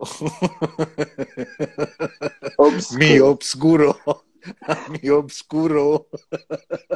obscuro. 2.57 2.99
Mi 2.99 3.21
obscuro. 3.21 3.97
Mi 4.91 5.11
obscuro. 5.11 6.07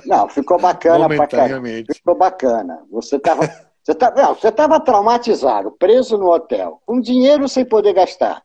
Não, 0.05 0.29
ficou 0.29 0.59
bacana 0.59 1.09
pra 1.09 1.27
caramba. 1.27 1.69
Ficou 1.93 2.17
bacana. 2.17 2.83
Você 2.91 3.19
tava, 3.19 3.47
você 3.83 3.95
tava, 3.95 4.21
não, 4.21 4.35
você 4.35 4.51
tava 4.51 4.81
traumatizado, 4.81 5.71
preso 5.73 6.19
no 6.19 6.33
hotel, 6.33 6.83
com 6.85 7.01
dinheiro 7.01 7.49
sem 7.49 7.65
poder 7.65 7.93
gastar. 7.93 8.43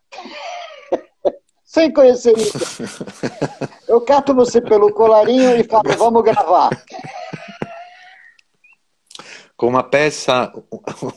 sem 1.64 1.92
conhecer 1.92 2.36
ninguém. 2.36 2.52
Eu 3.88 4.00
cato 4.02 4.34
você 4.34 4.60
pelo 4.60 4.92
colarinho 4.92 5.56
e 5.56 5.64
falo, 5.64 5.96
vamos 5.98 6.22
gravar 6.22 6.70
com 9.62 9.68
uma 9.68 9.84
peça, 9.84 10.50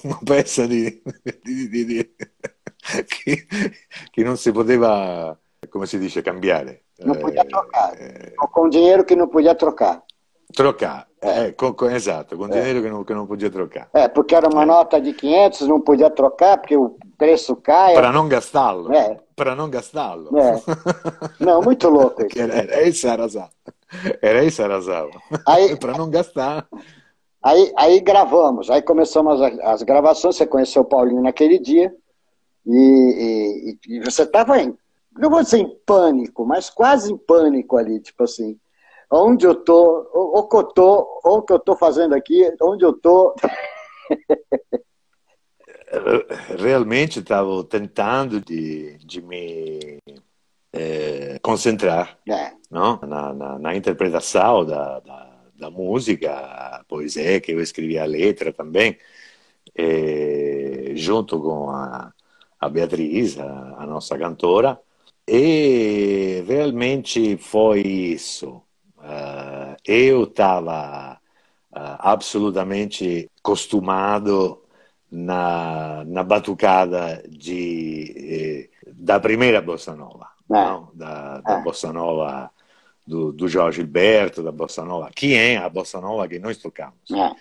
uma 0.04 0.20
peça 0.24 0.68
di, 0.68 1.02
di, 1.44 1.68
di, 1.68 1.84
di 1.84 2.16
che, 3.08 3.48
che, 4.12 4.24
non 4.24 4.38
si 4.38 4.52
poteva, 4.52 5.36
come 5.68 5.88
si 5.88 5.98
dice, 5.98 6.22
cambiare. 6.22 6.84
Non 6.98 7.18
podia 7.18 7.42
eh, 7.42 7.48
trocar. 7.48 8.00
Eh, 8.00 8.34
con 8.36 8.70
dinheiro 8.70 9.04
che 9.04 9.16
non 9.16 9.30
podia 9.30 9.56
trocar. 9.56 10.04
Trocar, 10.46 11.08
eh. 11.18 11.46
Eh, 11.46 11.56
con, 11.56 11.74
con, 11.74 11.92
esatto, 11.92 12.38
con 12.38 12.52
dinheiro 12.52 12.82
che 12.82 12.90
non, 12.90 13.04
che 13.04 13.16
non 13.16 13.26
podia 13.26 13.50
trocar. 13.50 13.90
É, 13.92 14.10
porque 14.10 14.36
era 14.36 14.48
uma 14.48 14.64
nota 14.64 15.02
de 15.02 15.16
500, 15.16 15.68
não 15.68 15.82
podia 15.82 16.12
trocar, 16.12 16.60
porque 16.60 16.78
o 16.78 16.98
preço 17.18 17.56
cai. 17.56 17.96
Para 17.96 18.12
não 18.12 18.28
gastá-lo. 18.28 18.94
É. 18.94 19.20
Para 19.36 19.56
não 19.56 19.72
gastá-lo. 19.72 20.30
É. 20.38 20.62
Não, 21.40 21.64
muito 21.64 21.90
louco 21.90 22.22
isso. 22.22 22.38
Era, 22.40 22.54
era 22.54 22.88
essa 22.88 23.12
a 23.12 23.16
razão. 23.16 23.50
Era 24.22 24.46
essa 24.46 24.66
a 24.66 24.68
razão. 24.68 25.10
Para 25.80 25.98
não 25.98 26.12
gastar. 26.12 26.68
Aí, 27.46 27.72
aí 27.78 28.00
gravamos, 28.00 28.72
aí 28.72 28.82
começamos 28.82 29.40
as, 29.40 29.60
as 29.60 29.84
gravações, 29.84 30.36
você 30.36 30.48
conheceu 30.48 30.82
o 30.82 30.86
Paulinho 30.86 31.22
naquele 31.22 31.60
dia, 31.60 31.96
e, 32.66 33.78
e, 33.88 33.98
e 33.98 34.00
você 34.00 34.24
estava 34.24 34.60
em, 34.60 34.76
não 35.16 35.30
vou 35.30 35.44
dizer 35.44 35.60
em 35.60 35.78
pânico, 35.86 36.44
mas 36.44 36.72
quase 36.72 37.14
em 37.14 37.18
pânico 37.18 37.78
ali, 37.78 38.00
tipo 38.00 38.24
assim, 38.24 38.60
onde 39.12 39.46
eu 39.46 39.54
tô, 39.54 40.10
o, 40.12 40.40
o 40.40 40.48
que 40.48 40.56
eu 40.56 40.64
tô, 40.64 41.22
o 41.24 41.42
que 41.44 41.54
eu 41.54 41.60
tô 41.60 41.76
fazendo 41.76 42.16
aqui, 42.16 42.52
onde 42.60 42.84
eu 42.84 42.94
tô... 42.94 43.36
Realmente 46.58 47.20
estava 47.20 47.64
tentando 47.64 48.42
de, 48.42 48.98
de 49.06 49.22
me 49.22 50.00
é, 50.74 51.38
concentrar 51.44 52.18
é. 52.28 52.52
Não? 52.72 53.00
Na, 53.02 53.34
na, 53.34 53.60
na 53.60 53.76
interpretação 53.76 54.66
da, 54.66 55.00
da 55.00 55.35
da 55.56 55.70
música, 55.70 56.32
a 56.32 56.84
poesia 56.88 57.40
que 57.42 57.52
eu 57.52 57.62
escrevi 57.62 57.98
a 57.98 58.06
letra 58.06 58.52
também, 58.54 58.98
junto 60.96 61.40
com 61.42 61.70
a, 61.70 62.14
a 62.60 62.70
Beatriz, 62.70 63.40
a, 63.40 63.76
a, 63.80 63.86
nossa 63.86 64.18
cantora, 64.18 64.80
E 65.28 66.44
realmente 66.48 67.38
foi 67.38 67.82
isso. 67.82 68.62
Uh, 68.98 69.76
eu 69.86 70.24
estava 70.24 71.14
uh, 71.72 71.96
absolutamente 72.00 73.30
acostumado 73.40 74.64
na, 75.12 76.04
na 76.06 76.24
batucada 76.24 77.24
de, 77.30 78.14
eh, 78.18 78.92
da 78.92 79.20
primeira 79.20 79.62
bossa 79.62 79.96
nova, 79.96 80.28
é. 80.50 80.54
não? 80.54 80.92
da, 80.94 81.40
da 81.42 81.60
é. 81.60 81.64
bossa 81.64 81.94
nova 81.94 82.52
do, 83.06 83.32
do 83.32 83.48
Jorge 83.48 83.78
Gilberto, 83.78 84.42
da 84.42 84.52
bossa 84.52 84.84
nova, 84.84 85.10
que 85.14 85.36
é 85.36 85.58
a 85.58 85.70
bossa 85.70 86.02
nova 86.02 86.28
que 86.28 86.40
nós 86.40 86.58
tocamos. 86.58 87.12
É. 87.12 87.32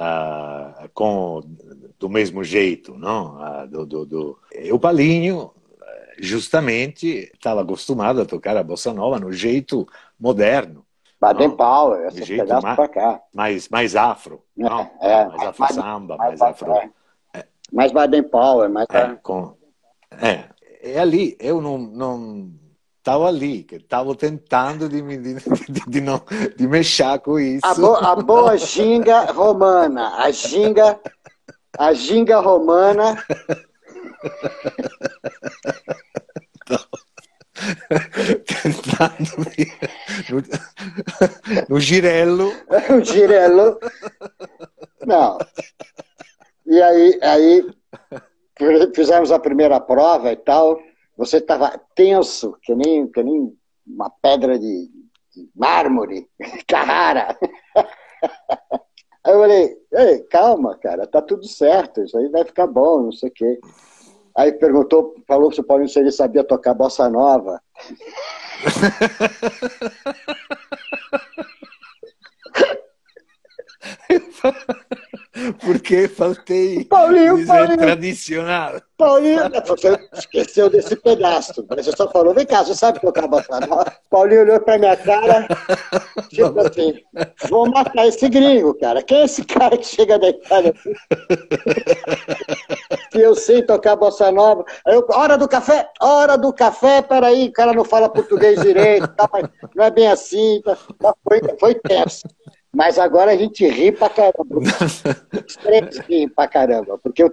Uh, 0.00 0.88
com 0.94 1.42
do 1.98 2.08
mesmo 2.08 2.44
jeito, 2.44 2.96
não? 2.96 3.36
Uh, 3.36 3.66
do, 3.66 3.86
do, 3.86 4.06
do... 4.06 4.38
o 4.70 4.78
Palinho 4.78 5.50
justamente 6.20 7.30
estava 7.32 7.62
acostumado 7.62 8.20
a 8.20 8.26
tocar 8.26 8.56
a 8.56 8.62
bossa 8.62 8.92
nova 8.92 9.18
no 9.18 9.32
jeito 9.32 9.86
moderno. 10.18 10.84
Baden 11.20 11.50
Powell, 11.50 12.06
esse 12.06 12.22
jeito 12.22 12.48
mais, 12.48 12.76
pra 12.76 12.88
cá. 12.88 13.20
Mais, 13.34 13.68
mais 13.68 13.96
afro, 13.96 14.42
é, 14.56 14.62
não? 14.62 14.90
É, 15.00 15.26
mais 15.26 15.48
afro 15.48 15.74
samba, 15.74 16.16
mais, 16.16 16.38
mais 16.38 16.42
afro. 16.42 16.72
É. 16.72 16.90
É. 17.34 17.44
Mais 17.72 17.90
Baden 17.90 18.22
Powell, 18.22 18.70
mais. 18.70 18.86
É, 18.90 19.16
com, 19.16 19.56
é, 20.12 20.44
é 20.80 21.00
ali, 21.00 21.36
eu 21.40 21.60
não, 21.60 21.76
não 21.76 22.52
estava 23.08 23.26
ali, 23.26 23.64
que 23.64 23.76
estava 23.76 24.14
tentando 24.14 24.86
de, 24.86 25.00
de, 25.00 25.34
de, 25.88 26.00
não, 26.02 26.20
de 26.56 26.68
mexer 26.68 27.18
com 27.20 27.40
isso. 27.40 27.64
A, 27.64 27.74
bo, 27.74 27.94
a 27.94 28.14
boa 28.16 28.58
ginga 28.58 29.22
romana, 29.32 30.14
a 30.16 30.30
ginga, 30.30 31.00
a 31.78 31.94
ginga 31.94 32.38
romana. 32.38 33.16
tentando 38.44 39.30
no, 40.30 40.42
no 41.70 41.80
girello. 41.80 42.52
o 42.90 43.02
girello. 43.02 43.80
Não. 45.06 45.38
E 46.66 46.82
aí, 46.82 47.18
aí 47.22 47.66
fizemos 48.94 49.32
a 49.32 49.38
primeira 49.38 49.80
prova 49.80 50.30
e 50.30 50.36
tal. 50.36 50.78
Você 51.18 51.38
estava 51.38 51.76
tenso, 51.96 52.56
que 52.62 52.72
nem, 52.76 53.10
que 53.10 53.20
nem 53.24 53.52
uma 53.84 54.08
pedra 54.08 54.56
de, 54.56 54.88
de 55.34 55.50
mármore, 55.54 56.28
Carrara. 56.66 57.36
Aí 59.24 59.34
eu 59.34 59.40
falei, 59.40 59.76
Ei, 59.92 60.20
calma, 60.30 60.78
cara, 60.78 61.08
tá 61.08 61.20
tudo 61.20 61.46
certo, 61.46 62.02
isso 62.02 62.16
aí 62.16 62.28
vai 62.28 62.44
ficar 62.44 62.68
bom, 62.68 63.02
não 63.02 63.12
sei 63.12 63.30
o 63.30 63.32
quê. 63.32 63.58
Aí 64.36 64.52
perguntou, 64.52 65.16
falou 65.26 65.52
se 65.52 65.60
o 65.60 65.64
Paulinho 65.64 65.88
se 65.88 65.98
ele 65.98 66.12
sabia 66.12 66.44
tocar 66.44 66.72
bossa 66.72 67.10
nova. 67.10 67.60
Porque 75.60 76.08
faltei 76.08 76.84
Paulinho, 76.84 77.36
dizer 77.36 77.46
Paulinho, 77.46 77.78
tradicional. 77.78 78.80
Paulinho, 78.96 79.42
você 79.66 79.98
esqueceu 80.12 80.68
desse 80.68 80.96
pedaço. 80.96 81.64
Você 81.68 81.92
só 81.96 82.10
falou, 82.10 82.34
vem 82.34 82.46
cá, 82.46 82.64
você 82.64 82.74
sabe 82.74 83.00
tocar 83.00 83.28
bossa 83.28 83.60
nova? 83.60 83.92
Paulinho 84.10 84.42
olhou 84.42 84.60
pra 84.60 84.78
minha 84.78 84.96
cara, 84.96 85.46
tipo 86.28 86.58
assim, 86.60 87.00
vou 87.48 87.70
matar 87.70 88.06
esse 88.06 88.28
gringo, 88.28 88.74
cara. 88.74 89.02
Quem 89.02 89.18
é 89.18 89.24
esse 89.24 89.44
cara 89.44 89.76
que 89.76 89.86
chega 89.86 90.18
da 90.18 90.28
Itália? 90.28 90.74
que 93.10 93.18
eu 93.20 93.34
sei 93.34 93.62
tocar 93.62 93.96
bossa 93.96 94.30
nova. 94.32 94.64
Eu, 94.86 95.06
hora 95.10 95.36
do 95.36 95.48
café, 95.48 95.88
hora 96.00 96.36
do 96.36 96.52
café, 96.52 97.02
peraí, 97.02 97.48
o 97.48 97.52
cara 97.52 97.72
não 97.72 97.84
fala 97.84 98.08
português 98.08 98.60
direito, 98.60 99.08
tá, 99.08 99.28
não 99.74 99.84
é 99.84 99.90
bem 99.90 100.08
assim, 100.08 100.60
tá, 100.62 100.76
foi, 101.22 101.40
foi 101.58 101.74
tenso. 101.74 102.26
Mas 102.78 102.96
agora 102.96 103.32
a 103.32 103.36
gente 103.36 103.66
ri 103.66 103.90
pra 103.90 104.08
caramba. 104.08 104.60
Os 105.44 105.56
três 105.56 105.98
riem 106.06 106.28
pra 106.28 106.46
caramba, 106.46 106.96
porque 106.96 107.24
o, 107.24 107.32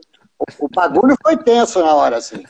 o, 0.57 0.67
bagulho 0.67 1.15
foi 1.21 1.37
tenso 1.37 1.83
na 1.83 1.93
hora, 1.93 2.17
assim. 2.17 2.43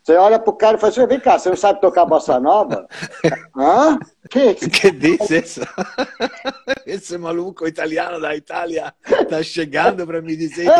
Você 0.00 0.14
olha 0.14 0.38
pro 0.38 0.52
cara 0.52 0.76
e 0.76 0.80
fala 0.80 0.92
assim, 0.92 1.04
vem 1.08 1.18
cá, 1.18 1.36
você 1.36 1.48
não 1.48 1.56
sabe 1.56 1.80
tocar 1.80 2.06
bossa 2.06 2.38
nova? 2.38 2.86
Hã? 3.56 3.98
Que, 4.30 4.54
que 4.54 4.92
disse 4.92 5.38
isso? 5.38 5.60
Esse 6.86 7.18
maluco 7.18 7.66
italiano 7.66 8.20
da 8.20 8.36
Itália 8.36 8.94
tá 9.28 9.42
chegando 9.42 10.06
para 10.06 10.22
me 10.22 10.36
dizer 10.36 10.66
isso. 10.66 10.74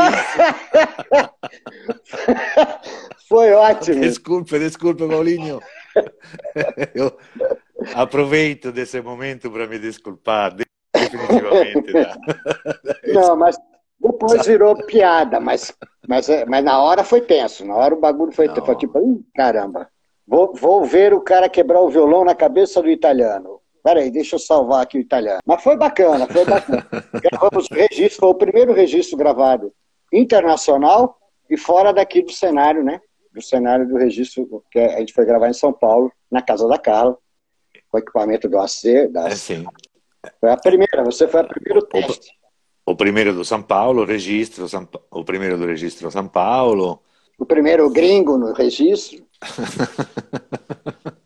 Foi 3.28 3.52
ótimo. 3.52 4.00
Desculpa, 4.00 4.60
desculpa, 4.60 5.08
Paulinho. 5.08 5.60
Eu 6.94 7.18
aproveito 7.94 8.70
desse 8.70 9.00
momento 9.00 9.50
para 9.50 9.66
me 9.66 9.78
desculpar 9.78 10.54
definitivamente. 10.94 11.92
Tá? 11.92 12.18
Não, 13.12 13.36
mas 13.36 13.56
depois 14.00 14.46
virou 14.46 14.76
piada, 14.86 15.40
mas, 15.40 15.72
mas, 16.06 16.28
é, 16.28 16.44
mas 16.44 16.64
na 16.64 16.82
hora 16.82 17.04
foi 17.04 17.20
tenso. 17.20 17.64
Na 17.64 17.74
hora 17.74 17.94
o 17.94 18.00
bagulho 18.00 18.32
foi, 18.32 18.48
foi 18.48 18.76
tipo, 18.76 19.22
caramba, 19.34 19.88
vou, 20.26 20.54
vou 20.54 20.84
ver 20.84 21.14
o 21.14 21.20
cara 21.20 21.48
quebrar 21.48 21.80
o 21.80 21.88
violão 21.88 22.24
na 22.24 22.34
cabeça 22.34 22.82
do 22.82 22.90
italiano. 22.90 23.60
Peraí, 23.82 24.10
deixa 24.10 24.36
eu 24.36 24.38
salvar 24.40 24.82
aqui 24.82 24.96
o 24.96 25.00
italiano. 25.00 25.40
Mas 25.44 25.62
foi 25.62 25.76
bacana, 25.76 26.26
foi 26.26 26.44
bacana. 26.44 26.86
Gravamos 27.20 27.66
o 27.70 27.74
registro, 27.74 28.20
foi 28.20 28.28
o 28.30 28.34
primeiro 28.34 28.72
registro 28.72 29.16
gravado 29.16 29.72
internacional 30.12 31.18
e 31.50 31.56
fora 31.56 31.92
daqui 31.92 32.22
do 32.22 32.32
cenário, 32.32 32.82
né? 32.82 33.00
Do 33.32 33.42
cenário 33.42 33.86
do 33.86 33.96
registro 33.96 34.64
que 34.70 34.78
a 34.78 34.98
gente 35.00 35.12
foi 35.12 35.26
gravar 35.26 35.48
em 35.48 35.54
São 35.54 35.72
Paulo, 35.72 36.10
na 36.30 36.40
casa 36.40 36.66
da 36.66 36.78
Carla, 36.78 37.18
com 37.90 37.98
equipamento 37.98 38.48
do 38.48 38.58
AC, 38.58 39.08
da, 39.10 39.28
é, 39.28 39.36
sim. 39.36 39.64
Foi 40.40 40.50
a 40.50 40.56
primeira, 40.56 41.04
você 41.04 41.28
foi 41.28 41.40
a 41.40 41.44
primeiro 41.44 41.82
teste. 41.86 42.32
O, 42.86 42.94
primeiro 42.94 43.32
do 43.32 43.44
São 43.44 43.62
Paulo, 43.62 44.04
registro, 44.04 44.66
o 45.10 45.24
primeiro 45.24 45.56
do 45.56 45.66
registro 45.66 46.10
São 46.10 46.28
Paulo. 46.28 47.00
O 47.38 47.46
primeiro 47.46 47.88
gringo 47.90 48.36
no 48.36 48.52
registro. 48.52 49.24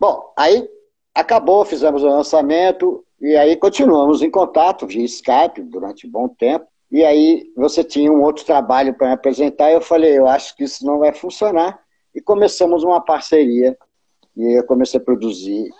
Bom, 0.00 0.32
aí 0.36 0.68
acabou, 1.14 1.64
fizemos 1.64 2.02
o 2.02 2.08
lançamento 2.08 3.04
e 3.20 3.34
aí 3.36 3.56
continuamos 3.56 4.22
em 4.22 4.30
contato 4.30 4.86
via 4.86 5.04
Skype 5.04 5.62
durante 5.62 6.06
um 6.06 6.10
bom 6.10 6.28
tempo. 6.28 6.66
E 6.90 7.04
aí 7.04 7.50
você 7.56 7.82
tinha 7.82 8.12
um 8.12 8.22
outro 8.22 8.44
trabalho 8.44 8.94
para 8.94 9.08
me 9.08 9.14
apresentar 9.14 9.70
e 9.70 9.74
eu 9.74 9.80
falei, 9.80 10.18
eu 10.18 10.28
acho 10.28 10.54
que 10.54 10.64
isso 10.64 10.84
não 10.86 10.98
vai 10.98 11.12
funcionar. 11.12 11.80
E 12.14 12.20
começamos 12.20 12.84
uma 12.84 13.00
parceria 13.00 13.76
e 14.36 14.58
eu 14.58 14.64
comecei 14.64 15.00
a 15.00 15.02
produzir 15.02 15.70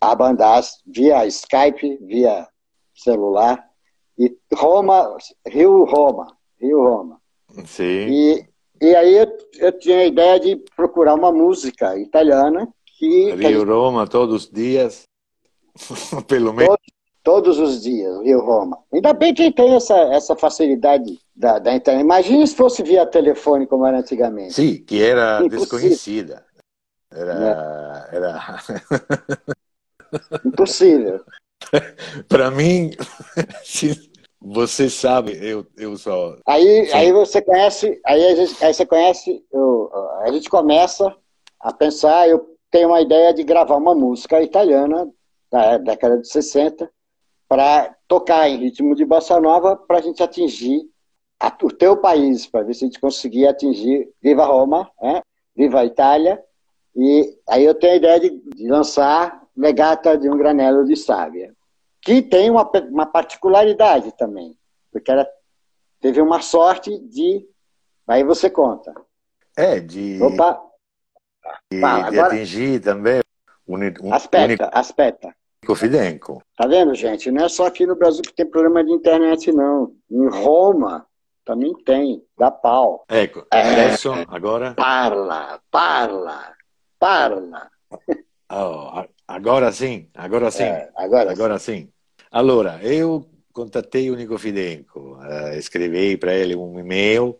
a 0.00 0.14
bandar 0.14 0.62
via 0.86 1.26
Skype, 1.26 1.98
via 2.02 2.46
celular, 2.94 3.62
e 4.18 4.34
Roma, 4.54 5.16
Rio 5.46 5.84
Roma, 5.84 6.36
Rio 6.60 6.82
Roma. 6.82 7.20
Sim. 7.66 8.08
E, 8.08 8.48
e 8.80 8.96
aí 8.96 9.16
eu, 9.16 9.38
eu 9.58 9.78
tinha 9.78 9.98
a 9.98 10.06
ideia 10.06 10.40
de 10.40 10.56
procurar 10.74 11.14
uma 11.14 11.30
música 11.30 11.98
italiana 11.98 12.68
que... 12.98 13.34
Rio 13.34 13.60
gente, 13.60 13.64
Roma 13.64 14.06
todos 14.06 14.44
os 14.44 14.50
dias, 14.50 15.04
pelo 16.26 16.52
menos. 16.52 16.76
Todos, 17.22 17.56
todos, 17.56 17.58
os 17.58 17.82
dias, 17.82 18.22
Rio 18.22 18.40
Roma. 18.40 18.78
Ainda 18.92 19.12
bem 19.12 19.34
que 19.34 19.52
tem 19.52 19.74
essa, 19.74 19.96
essa 20.14 20.34
facilidade 20.34 21.18
da, 21.34 21.58
da 21.58 21.74
internet. 21.74 22.02
Imagina 22.02 22.46
se 22.46 22.54
fosse 22.54 22.82
via 22.82 23.06
telefone 23.06 23.66
como 23.66 23.86
era 23.86 23.98
antigamente. 23.98 24.54
Sim, 24.54 24.82
que 24.82 25.02
era 25.02 25.40
Impossível. 25.40 25.58
desconhecida. 25.58 26.46
Era, 27.10 28.08
é. 28.12 28.16
era... 28.16 28.40
Impossível. 30.44 31.20
Para 32.28 32.50
mim, 32.50 32.90
você 34.40 34.88
sabe, 34.88 35.32
eu, 35.40 35.66
eu 35.76 35.96
só. 35.96 36.36
Aí, 36.46 36.90
aí 36.92 37.12
você 37.12 37.42
conhece, 37.42 38.00
aí, 38.04 38.24
a 38.24 38.34
gente, 38.34 38.64
aí 38.64 38.74
você 38.74 38.86
conhece, 38.86 39.44
eu, 39.52 39.90
a 40.22 40.30
gente 40.30 40.48
começa 40.48 41.14
a 41.60 41.72
pensar, 41.72 42.28
eu 42.28 42.56
tenho 42.70 42.88
uma 42.88 43.00
ideia 43.00 43.32
de 43.32 43.42
gravar 43.42 43.76
uma 43.76 43.94
música 43.94 44.42
italiana 44.42 45.08
da 45.50 45.78
década 45.78 46.18
de 46.18 46.28
60 46.28 46.90
para 47.48 47.94
tocar 48.08 48.48
em 48.48 48.58
ritmo 48.58 48.94
de 48.94 49.04
bossa 49.04 49.40
nova 49.40 49.76
para 49.76 49.98
a 49.98 50.02
gente 50.02 50.22
atingir 50.22 50.82
a, 51.40 51.48
o 51.62 51.68
teu 51.70 51.96
país, 51.96 52.46
para 52.46 52.64
ver 52.64 52.74
se 52.74 52.84
a 52.84 52.88
gente 52.88 53.00
conseguir 53.00 53.46
atingir 53.46 54.08
Viva 54.22 54.44
Roma, 54.44 54.90
né? 55.00 55.22
Viva 55.54 55.84
Itália. 55.84 56.42
E 56.94 57.38
aí 57.48 57.64
eu 57.64 57.74
tenho 57.74 57.92
a 57.92 57.96
ideia 57.96 58.20
de, 58.20 58.30
de 58.30 58.68
lançar 58.68 59.45
legata 59.56 60.16
de 60.18 60.28
um 60.28 60.36
granelo 60.36 60.84
de 60.84 60.96
sábia, 60.96 61.54
que 62.00 62.22
tem 62.22 62.50
uma, 62.50 62.68
uma 62.90 63.06
particularidade 63.06 64.12
também, 64.16 64.56
porque 64.92 65.10
ela 65.10 65.26
teve 66.00 66.20
uma 66.20 66.40
sorte 66.40 66.98
de. 66.98 67.44
Aí 68.06 68.22
você 68.22 68.50
conta. 68.50 68.94
É, 69.56 69.80
de. 69.80 70.22
Opa! 70.22 70.60
De, 71.72 71.80
Fala, 71.80 72.10
de 72.10 72.20
atingir 72.20 72.80
também. 72.80 73.20
Un, 73.66 74.12
aspeta, 74.12 74.70
aspeta. 74.72 75.34
Fidenco. 75.74 76.40
Tá 76.56 76.66
vendo, 76.68 76.94
gente? 76.94 77.28
Não 77.32 77.44
é 77.44 77.48
só 77.48 77.66
aqui 77.66 77.84
no 77.84 77.96
Brasil 77.96 78.22
que 78.22 78.32
tem 78.32 78.46
problema 78.46 78.84
de 78.84 78.92
internet, 78.92 79.50
não. 79.50 79.92
Em 80.08 80.28
Roma 80.28 81.04
também 81.44 81.72
tem, 81.84 82.22
dá 82.38 82.50
pau. 82.50 83.04
Ecco, 83.08 83.46
é, 83.52 83.60
adesso, 83.62 84.12
agora? 84.28 84.74
Parla, 84.74 85.60
parla. 85.70 86.54
parla. 86.98 87.70
Oh, 88.52 89.04
agora 89.26 89.72
sim, 89.72 90.08
agora 90.14 90.50
sim. 90.50 90.64
É, 90.64 90.90
agora, 90.96 91.30
agora 91.30 91.58
sim. 91.58 91.82
sim. 91.82 91.92
Allora, 92.30 92.80
eu 92.82 93.28
contatei 93.52 94.10
o 94.10 94.16
Nico 94.16 94.36
Fidenco, 94.38 95.18
uh, 95.18 95.54
escrevi 95.56 96.16
para 96.16 96.34
ele 96.34 96.54
um 96.54 96.78
e-mail 96.78 97.38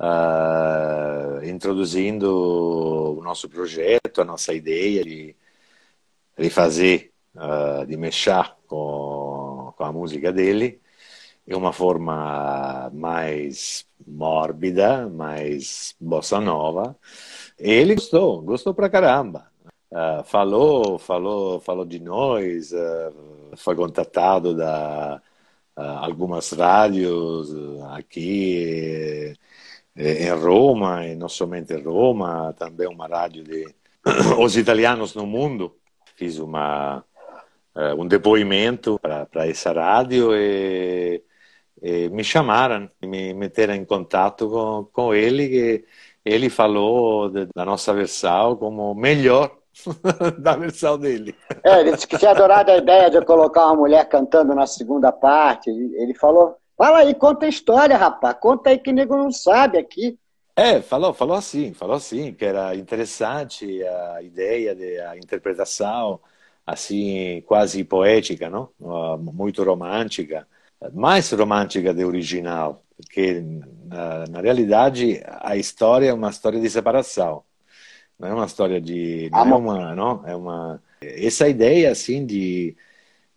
uh, 0.00 1.44
introduzindo 1.44 3.18
o 3.18 3.22
nosso 3.22 3.48
projeto, 3.48 4.20
a 4.20 4.24
nossa 4.24 4.54
ideia 4.54 5.04
de, 5.04 5.36
de 6.38 6.50
fazer, 6.50 7.12
uh, 7.34 7.86
de 7.86 7.96
mexer 7.96 8.54
com, 8.66 9.72
com 9.76 9.84
a 9.84 9.92
música 9.92 10.32
dele 10.32 10.80
em 11.46 11.54
uma 11.54 11.72
forma 11.72 12.90
mais 12.92 13.86
mórbida, 14.06 15.08
mais 15.08 15.94
bossa 16.00 16.40
nova. 16.40 16.96
E 17.58 17.70
ele 17.70 17.94
gostou, 17.94 18.42
gostou 18.42 18.74
pra 18.74 18.90
caramba. 18.90 19.50
Uh, 19.96 20.22
falou, 20.24 20.98
falou, 20.98 21.58
falou 21.58 21.86
de 21.86 21.98
nós, 21.98 22.70
uh, 22.70 23.56
foi 23.56 23.74
contatado 23.74 24.54
da 24.54 25.22
uh, 25.74 25.80
algumas 25.80 26.50
rádios 26.52 27.50
aqui 27.94 29.34
em 29.96 30.30
Roma, 30.32 31.06
e 31.06 31.14
não 31.14 31.30
somente 31.30 31.72
em 31.72 31.82
Roma, 31.82 32.54
também 32.58 32.86
uma 32.86 33.06
rádio 33.06 33.42
de 33.42 33.74
os 34.38 34.56
italianos 34.58 35.14
no 35.14 35.26
mundo. 35.26 35.74
Fiz 36.14 36.38
uma 36.38 37.02
um 37.98 38.06
depoimento 38.06 38.98
para 39.00 39.46
essa 39.48 39.72
rádio 39.72 40.34
e, 40.34 41.22
e, 41.82 42.08
me 42.10 42.24
chamaram, 42.24 42.90
me 43.02 43.34
meteram 43.34 43.74
em 43.74 43.84
contato 43.84 44.48
com, 44.50 44.84
com 44.92 45.14
ele, 45.14 45.48
que 45.48 45.84
ele 46.24 46.50
falou 46.50 47.30
da 47.30 47.64
nossa 47.64 47.92
versão 47.94 48.56
como 48.56 48.94
melhor 48.94 49.55
da 50.38 50.56
versão 50.56 50.98
dele. 50.98 51.34
É, 51.62 51.80
ele 51.80 51.92
disse 51.92 52.06
que 52.06 52.18
tinha 52.18 52.30
adorado 52.30 52.70
a 52.70 52.76
ideia 52.76 53.10
de 53.10 53.16
eu 53.16 53.24
colocar 53.24 53.66
uma 53.66 53.76
mulher 53.76 54.08
cantando 54.08 54.54
na 54.54 54.66
segunda 54.66 55.12
parte. 55.12 55.70
Ele 55.70 56.14
falou: 56.14 56.56
fala 56.76 56.98
aí, 56.98 57.14
conta 57.14 57.46
a 57.46 57.48
história, 57.48 57.96
rapaz, 57.96 58.36
conta 58.40 58.70
aí 58.70 58.78
que 58.78 58.92
nego 58.92 59.16
não 59.16 59.30
sabe 59.30 59.78
aqui. 59.78 60.18
É, 60.54 60.80
falou, 60.80 61.12
falou 61.12 61.36
assim, 61.36 61.74
falou 61.74 61.96
assim, 61.96 62.32
que 62.32 62.44
era 62.44 62.74
interessante 62.74 63.82
a 63.84 64.22
ideia 64.22 64.74
da 64.74 65.16
interpretação, 65.18 66.18
assim, 66.66 67.42
quase 67.46 67.84
poética, 67.84 68.48
não? 68.48 68.70
Muito 69.18 69.62
romântica, 69.62 70.48
mais 70.94 71.30
romântica 71.30 71.92
do 71.92 72.06
original, 72.06 72.82
porque 72.96 73.44
na, 73.84 74.26
na 74.30 74.40
realidade 74.40 75.22
a 75.26 75.56
história 75.56 76.08
é 76.08 76.14
uma 76.14 76.30
história 76.30 76.58
de 76.58 76.70
separação 76.70 77.44
não 78.18 78.28
é 78.28 78.34
uma 78.34 78.46
história 78.46 78.80
de 78.80 79.28
não 79.30 79.40
é 79.40 79.54
uma 79.54 79.94
não 79.94 80.22
é 80.26 80.36
uma 80.36 80.82
essa 81.00 81.48
ideia 81.48 81.90
assim 81.90 82.24
de 82.24 82.76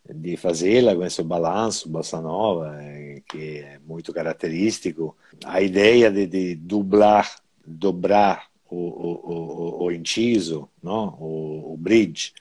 de 0.08 0.36
fazê-la 0.36 0.94
com 0.94 1.04
esse 1.04 1.22
balanço 1.22 1.88
bossa 1.88 2.20
nova 2.20 2.76
é, 2.82 3.22
que 3.28 3.58
é 3.58 3.78
muito 3.86 4.12
característico. 4.12 5.16
A 5.44 5.60
ideia 5.60 6.10
de, 6.10 6.26
de 6.26 6.54
dublar 6.54 7.30
dobrar 7.64 8.46
o, 8.68 8.76
o, 8.76 9.82
o, 9.82 9.84
o 9.84 9.92
inciso 9.92 10.68
não 10.82 11.16
o, 11.20 11.74
o 11.74 11.76
bridge 11.76 12.32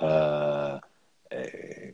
uh, 0.00 0.80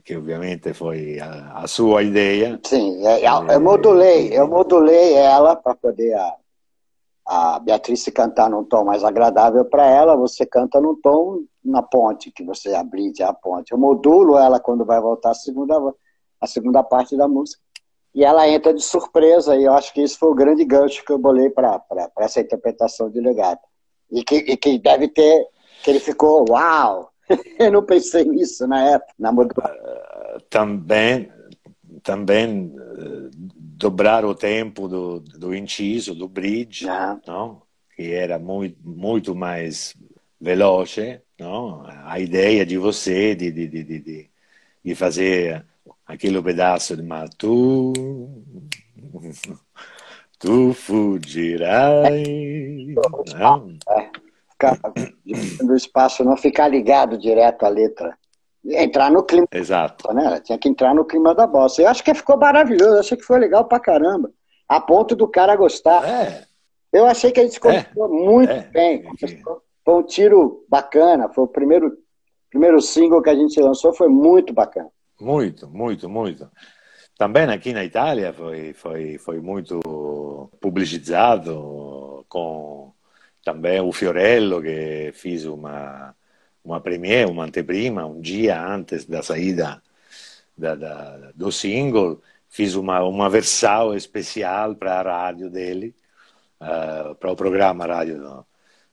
que 0.05 0.15
obviamente 0.15 0.73
foi 0.73 1.19
a, 1.19 1.63
a 1.63 1.67
sua 1.67 2.03
ideia. 2.03 2.59
Sim 2.63 3.05
é, 3.05 3.25
eu 3.25 3.59
modulei 3.59 4.29
eu 4.31 4.47
modulei 4.47 5.13
ela 5.13 5.55
para 5.55 5.75
poder 5.75 6.13
a 6.13 6.35
a 7.33 7.59
Beatriz 7.59 8.03
cantar 8.13 8.47
num 8.47 8.63
tom 8.63 8.85
mais 8.85 9.03
agradável 9.03 9.65
para 9.65 9.87
ela, 9.87 10.15
você 10.15 10.45
canta 10.45 10.79
num 10.79 10.95
tom 11.01 11.39
na 11.65 11.81
ponte, 11.81 12.31
que 12.31 12.43
você 12.43 12.75
abride 12.75 13.23
a 13.23 13.33
ponte. 13.33 13.71
Eu 13.71 13.77
modulo 13.79 14.37
ela 14.37 14.59
quando 14.59 14.85
vai 14.85 15.01
voltar 15.01 15.31
a 15.31 15.33
segunda, 15.33 15.75
a 16.39 16.45
segunda 16.45 16.83
parte 16.83 17.17
da 17.17 17.27
música. 17.27 17.59
E 18.13 18.23
ela 18.23 18.47
entra 18.47 18.71
de 18.71 18.83
surpresa, 18.83 19.55
e 19.55 19.63
eu 19.63 19.73
acho 19.73 19.91
que 19.91 20.03
isso 20.03 20.19
foi 20.19 20.29
o 20.29 20.35
grande 20.35 20.63
gancho 20.63 21.03
que 21.03 21.11
eu 21.11 21.17
bolei 21.17 21.49
para 21.49 21.81
essa 22.19 22.39
interpretação 22.39 23.09
de 23.09 23.19
legado. 23.19 23.61
E 24.11 24.23
que, 24.23 24.35
e 24.35 24.55
que 24.55 24.77
deve 24.77 25.07
ter, 25.07 25.47
que 25.83 25.89
ele 25.89 25.99
ficou, 25.99 26.45
uau! 26.47 27.09
eu 27.57 27.71
não 27.71 27.83
pensei 27.83 28.25
nisso 28.25 28.67
na 28.67 28.91
época, 28.91 29.13
na 29.17 29.31
modulação. 29.31 29.75
Também, 30.51 31.31
também 32.03 32.67
uh, 32.67 33.29
dobrar 33.33 34.25
o 34.25 34.35
tempo 34.35 34.87
do, 34.87 35.19
do 35.21 35.55
inciso, 35.55 36.13
do 36.13 36.27
bridge, 36.27 36.87
ah. 36.87 37.17
não? 37.25 37.63
que 37.95 38.11
era 38.11 38.37
muito, 38.37 38.77
muito 38.83 39.33
mais 39.33 39.95
veloce. 40.39 41.21
Não? 41.39 41.83
A 42.05 42.19
ideia 42.19 42.65
de 42.65 42.77
você 42.77 43.33
de, 43.33 43.51
de, 43.51 43.67
de, 43.67 43.83
de, 43.83 44.29
de 44.83 44.95
fazer 44.95 45.65
aquele 46.05 46.41
pedaço 46.41 46.95
de 46.95 47.03
ma 47.03 47.27
tu, 47.37 47.93
tu 50.37 50.73
fuggirai. 50.73 52.23
Não? 53.33 53.77
É, 53.89 54.09
ficar, 54.51 54.79
do 55.65 55.75
espaço 55.75 56.23
não 56.23 56.37
ficar 56.37 56.67
ligado 56.67 57.17
direto 57.17 57.63
à 57.63 57.69
letra 57.69 58.17
entrar 58.65 59.11
no 59.11 59.23
clima. 59.23 59.47
Exato. 59.51 60.13
Né? 60.13 60.25
Ela 60.25 60.39
tinha 60.39 60.57
que 60.57 60.69
entrar 60.69 60.93
no 60.93 61.05
clima 61.05 61.35
da 61.35 61.45
bossa. 61.45 61.81
Eu 61.81 61.89
acho 61.89 62.03
que 62.03 62.13
ficou 62.13 62.37
maravilhoso, 62.37 62.95
eu 62.95 62.99
achei 62.99 63.17
que 63.17 63.23
foi 63.23 63.39
legal 63.39 63.65
pra 63.65 63.79
caramba. 63.79 64.31
A 64.67 64.79
ponto 64.79 65.15
do 65.15 65.27
cara 65.27 65.55
gostar. 65.55 66.07
É. 66.07 66.45
Eu 66.91 67.05
achei 67.05 67.31
que 67.31 67.39
a 67.39 67.43
gente 67.43 67.59
começou 67.59 68.05
é. 68.05 68.25
muito 68.25 68.51
é. 68.51 68.69
bem. 68.71 69.03
Foi 69.83 69.93
um 69.93 70.03
tiro 70.03 70.65
bacana. 70.69 71.29
Foi 71.29 71.43
o 71.43 71.47
primeiro, 71.47 71.97
primeiro 72.49 72.79
single 72.81 73.21
que 73.21 73.29
a 73.29 73.35
gente 73.35 73.59
lançou, 73.59 73.93
foi 73.93 74.07
muito 74.07 74.53
bacana. 74.53 74.89
Muito, 75.19 75.67
muito, 75.67 76.09
muito. 76.09 76.49
Também 77.17 77.43
aqui 77.43 77.73
na 77.73 77.83
Itália 77.83 78.33
foi, 78.33 78.73
foi, 78.73 79.17
foi 79.17 79.39
muito 79.39 79.79
publicizado 80.59 82.25
com 82.27 82.91
também 83.43 83.79
o 83.81 83.91
Fiorello 83.91 84.61
que 84.61 85.11
fez 85.13 85.45
uma 85.45 86.15
uma 86.63 86.79
premiere, 86.79 87.29
uma 87.29 87.45
anteprima, 87.45 88.05
um 88.05 88.21
dia 88.21 88.61
antes 88.61 89.05
da 89.05 89.21
saída 89.21 89.81
da, 90.57 90.75
da, 90.75 91.31
do 91.35 91.51
single, 91.51 92.21
fiz 92.49 92.75
uma, 92.75 93.03
uma 93.03 93.29
versão 93.29 93.95
especial 93.95 94.75
para 94.75 94.99
a 94.99 95.01
rádio 95.01 95.49
dele, 95.49 95.95
uh, 96.61 97.15
para 97.15 97.31
o 97.31 97.35
programa 97.35 97.85
rádio 97.85 98.45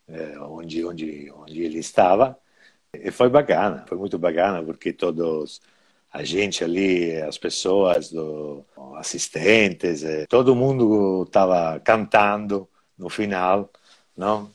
uh, 0.08 0.42
onde, 0.50 0.84
onde, 0.84 1.30
onde 1.32 1.62
ele 1.62 1.78
estava. 1.78 2.38
E 2.92 3.10
foi 3.10 3.28
bacana, 3.28 3.84
foi 3.86 3.98
muito 3.98 4.18
bacana, 4.18 4.62
porque 4.64 4.92
todos, 4.92 5.60
a 6.12 6.24
gente 6.24 6.64
ali, 6.64 7.16
as 7.22 7.38
pessoas, 7.38 8.10
do, 8.10 8.64
assistentes, 8.96 10.02
eh, 10.02 10.26
todo 10.26 10.56
mundo 10.56 11.22
estava 11.24 11.78
cantando 11.80 12.68
no 12.98 13.08
final, 13.08 13.70
não? 14.16 14.50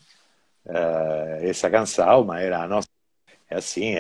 Uh, 0.66 1.42
essa 1.42 1.70
canção, 1.70 2.24
mas 2.26 2.44
era 2.44 2.64
a 2.64 2.68
nossa 2.68 2.88
é 3.50 3.58
assim, 3.58 3.96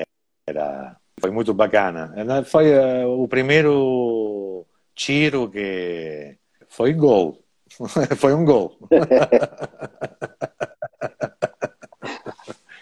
era, 0.47 0.95
foi 1.19 1.31
muito 1.31 1.53
bacana. 1.53 2.13
Foi 2.45 2.73
uh, 2.73 3.21
o 3.21 3.27
primeiro 3.27 4.65
tiro 4.93 5.49
que 5.49 6.37
foi 6.67 6.93
gol. 6.93 7.43
foi 8.17 8.33
um 8.33 8.45
gol. 8.45 8.77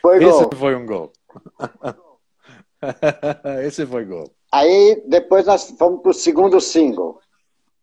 Foi 0.04 0.20
gol. 0.20 0.30
Esse 0.30 0.56
foi 0.58 0.76
um 0.76 0.86
gol. 0.86 1.14
Esse 3.64 3.86
foi 3.86 4.04
gol. 4.04 4.30
Aí 4.52 5.02
depois 5.08 5.46
nós 5.46 5.70
fomos 5.80 6.02
para 6.02 6.12
o 6.12 6.14
segundo 6.14 6.60
single, 6.60 7.22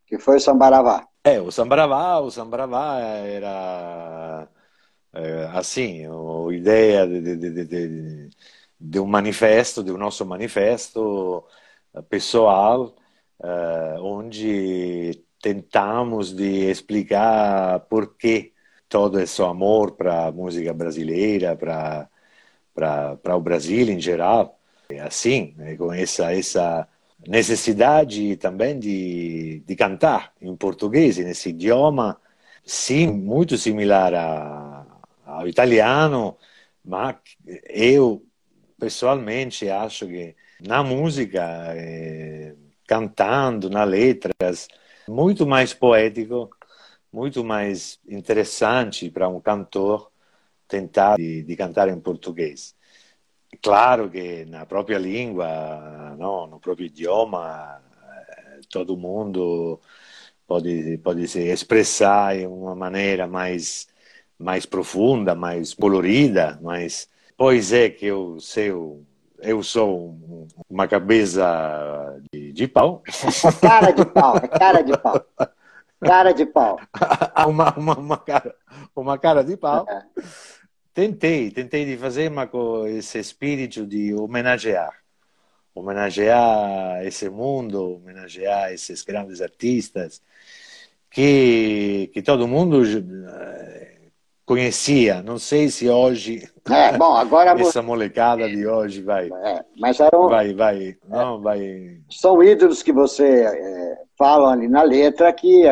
que 0.06 0.18
foi 0.18 0.36
o 0.36 0.40
Sambaravá. 0.40 1.08
É, 1.24 1.40
o 1.40 1.50
Sambaravá, 1.50 2.20
o 2.20 2.30
Sambaravá 2.30 2.98
era 2.98 4.46
é, 5.14 5.48
assim, 5.54 6.04
a 6.04 6.52
ideia 6.52 7.06
de, 7.06 7.22
de, 7.22 7.36
de, 7.36 7.64
de 7.64 8.28
de 8.80 8.98
um 8.98 9.06
manifesto, 9.06 9.82
do 9.82 9.98
nosso 9.98 10.24
manifesto 10.24 11.44
eh, 11.94 12.02
pessoal, 12.02 12.94
uh, 13.40 14.02
onde 14.02 15.22
tentamos 15.42 16.34
de 16.34 16.70
explicar 16.70 17.80
por 17.80 18.16
que 18.16 18.52
todo 18.88 19.20
esse 19.20 19.42
amor 19.42 19.92
para 19.92 20.26
a 20.26 20.32
música 20.32 20.72
brasileira, 20.72 21.56
para 21.56 22.08
para 22.74 23.36
o 23.36 23.40
Brasil 23.40 23.90
em 23.90 24.00
geral, 24.00 24.58
é 24.88 25.00
assim, 25.00 25.54
né, 25.58 25.76
com 25.76 25.92
essa 25.92 26.32
essa 26.34 26.88
necessidade 27.28 28.36
também 28.36 28.78
de, 28.78 29.60
de 29.66 29.76
cantar 29.76 30.32
em 30.40 30.54
português, 30.56 31.18
nesse 31.18 31.50
idioma, 31.50 32.18
sim, 32.64 33.06
muito 33.08 33.58
similar 33.58 34.14
a, 34.14 34.86
ao 35.26 35.48
italiano, 35.48 36.36
mas 36.84 37.16
eu 37.68 38.24
pessoalmente 38.80 39.68
acho 39.68 40.06
que 40.06 40.34
na 40.60 40.82
música, 40.82 41.42
eh, 41.76 42.54
cantando, 42.86 43.70
nas 43.70 43.88
letras, 43.88 44.68
muito 45.08 45.46
mais 45.46 45.74
poético, 45.74 46.50
muito 47.12 47.44
mais 47.44 48.00
interessante 48.08 49.10
para 49.10 49.28
um 49.28 49.40
cantor 49.40 50.10
tentar 50.68 51.16
de, 51.16 51.42
de 51.42 51.56
cantar 51.56 51.88
em 51.88 52.00
português. 52.00 52.74
Claro 53.62 54.10
que 54.10 54.44
na 54.46 54.64
própria 54.66 54.98
língua, 54.98 56.16
no, 56.18 56.46
no 56.46 56.60
próprio 56.60 56.86
idioma, 56.86 57.80
eh, 58.28 58.60
todo 58.70 58.96
mundo 58.96 59.80
pode, 60.46 60.98
pode 60.98 61.28
se 61.28 61.40
expressar 61.48 62.36
de 62.36 62.46
uma 62.46 62.74
maneira 62.74 63.26
mais, 63.26 63.88
mais 64.38 64.66
profunda, 64.66 65.34
mais 65.34 65.74
colorida, 65.74 66.58
mas 66.62 67.08
pois 67.40 67.72
é 67.72 67.88
que 67.88 68.04
eu 68.04 68.38
sei 68.38 68.70
eu 69.38 69.62
sou 69.62 70.14
uma 70.68 70.86
cabeça 70.86 72.20
de, 72.30 72.52
de 72.52 72.68
pau. 72.68 73.02
cara 73.62 73.90
de 73.92 74.04
pau, 74.04 74.36
é 74.36 74.46
cara 74.46 74.82
de 74.82 74.98
pau. 74.98 75.26
Cara 76.02 76.32
de 76.32 76.44
pau. 76.44 76.78
uma, 77.48 77.74
uma, 77.78 77.98
uma, 77.98 78.18
cara, 78.18 78.54
uma 78.94 79.18
cara 79.18 79.42
de 79.42 79.56
pau. 79.56 79.86
É. 79.88 80.02
Tentei, 80.92 81.50
tentei 81.50 81.86
de 81.86 81.96
fazer, 81.96 82.28
mas 82.28 82.50
com 82.50 82.86
esse 82.86 83.18
espírito 83.18 83.86
de 83.86 84.12
homenagear. 84.12 84.92
Homenagear 85.74 87.06
esse 87.06 87.30
mundo, 87.30 87.94
homenagear 87.94 88.70
esses 88.70 89.02
grandes 89.02 89.40
artistas 89.40 90.20
que, 91.10 92.10
que 92.12 92.20
todo 92.20 92.46
mundo 92.46 92.82
eh, 92.84 93.89
conhecia. 94.50 95.22
Não 95.22 95.38
sei 95.38 95.68
se 95.68 95.88
hoje. 95.88 96.42
É, 96.68 96.98
bom, 96.98 97.14
agora 97.14 97.52
essa 97.60 97.80
molecada 97.80 98.48
de 98.48 98.66
hoje 98.66 99.00
vai. 99.00 99.28
É, 99.44 99.64
mas 99.78 100.00
eram, 100.00 100.28
vai, 100.28 100.52
vai, 100.52 100.96
não, 101.08 101.38
é, 101.38 101.40
vai. 101.40 102.00
São 102.10 102.42
ídolos 102.42 102.82
que 102.82 102.92
você 102.92 103.44
é, 103.44 103.98
fala 104.18 104.52
ali 104.52 104.66
na 104.66 104.82
letra 104.82 105.32
que 105.32 105.62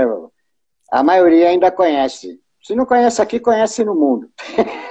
a 0.92 1.02
maioria 1.02 1.48
ainda 1.48 1.72
conhece. 1.72 2.40
Se 2.62 2.76
não 2.76 2.86
conhece 2.86 3.20
aqui, 3.20 3.40
conhece 3.40 3.84
no 3.84 3.94
mundo. 3.96 4.30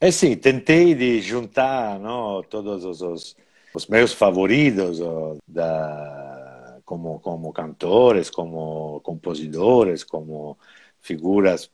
É 0.00 0.10
sim, 0.10 0.36
tentei 0.36 0.94
de 0.94 1.22
juntar 1.22 1.98
não, 1.98 2.42
todos 2.42 2.84
os, 2.84 3.00
os, 3.00 3.36
os 3.74 3.86
meus 3.86 4.12
favoritos 4.12 5.00
da, 5.48 6.78
como, 6.84 7.18
como 7.20 7.50
cantores, 7.54 8.28
como 8.28 9.00
compositores, 9.00 10.04
como 10.04 10.58
figuras 11.04 11.70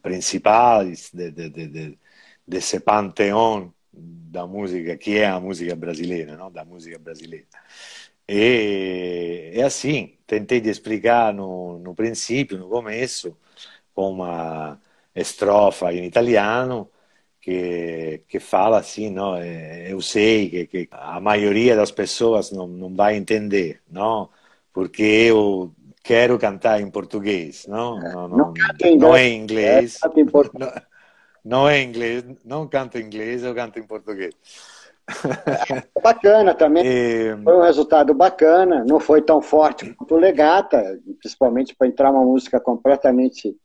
principais 0.00 1.10
de, 1.12 1.30
de, 1.30 1.50
de, 1.50 1.98
desse 2.46 2.78
panteão 2.80 3.74
da 3.92 4.46
música, 4.46 4.96
que 4.96 5.18
é 5.18 5.26
a 5.26 5.40
música 5.40 5.74
brasileira, 5.76 6.36
não? 6.36 6.50
da 6.50 6.64
música 6.64 6.98
brasileira. 6.98 7.46
E 8.28 9.52
é 9.54 9.62
assim, 9.64 10.16
tentei 10.26 10.60
de 10.60 10.70
explicar 10.70 11.34
no, 11.34 11.78
no 11.80 11.94
princípio, 11.94 12.58
no 12.58 12.68
começo, 12.68 13.36
com 13.94 14.10
uma 14.12 14.80
estrofa 15.14 15.92
em 15.92 16.04
italiano, 16.06 16.90
que, 17.40 18.22
que 18.28 18.40
fala 18.40 18.78
assim, 18.78 19.10
não, 19.10 19.36
eu 19.42 20.00
sei 20.00 20.50
que, 20.50 20.66
que 20.66 20.88
a 20.92 21.20
maioria 21.20 21.76
das 21.76 21.90
pessoas 21.90 22.50
não, 22.52 22.66
não 22.66 22.94
vai 22.94 23.16
entender, 23.16 23.82
não, 23.90 24.30
porque 24.72 25.02
eu 25.02 25.74
quero 26.04 26.38
cantar 26.38 26.80
em 26.82 26.90
português, 26.90 27.66
não, 27.66 27.98
não, 27.98 28.28
não, 28.28 28.52
não, 28.52 28.54
não 28.98 29.16
é 29.16 29.26
inglês, 29.30 29.98
não, 30.52 30.72
não 31.42 31.68
é 31.68 31.82
inglês, 31.82 32.22
não 32.44 32.68
canto 32.68 32.98
em 32.98 33.06
inglês, 33.06 33.42
eu 33.42 33.54
canto 33.54 33.78
em 33.78 33.86
português. 33.86 34.34
É 35.96 36.00
bacana 36.00 36.54
também. 36.54 36.84
E... 36.86 37.34
Foi 37.42 37.56
um 37.56 37.62
resultado 37.62 38.12
bacana, 38.12 38.84
não 38.86 39.00
foi 39.00 39.22
tão 39.22 39.40
forte 39.40 39.94
quanto 39.94 40.14
o 40.14 40.18
Legata, 40.18 41.00
principalmente 41.20 41.74
para 41.74 41.88
entrar 41.88 42.10
uma 42.10 42.22
música 42.22 42.60
completamente 42.60 43.56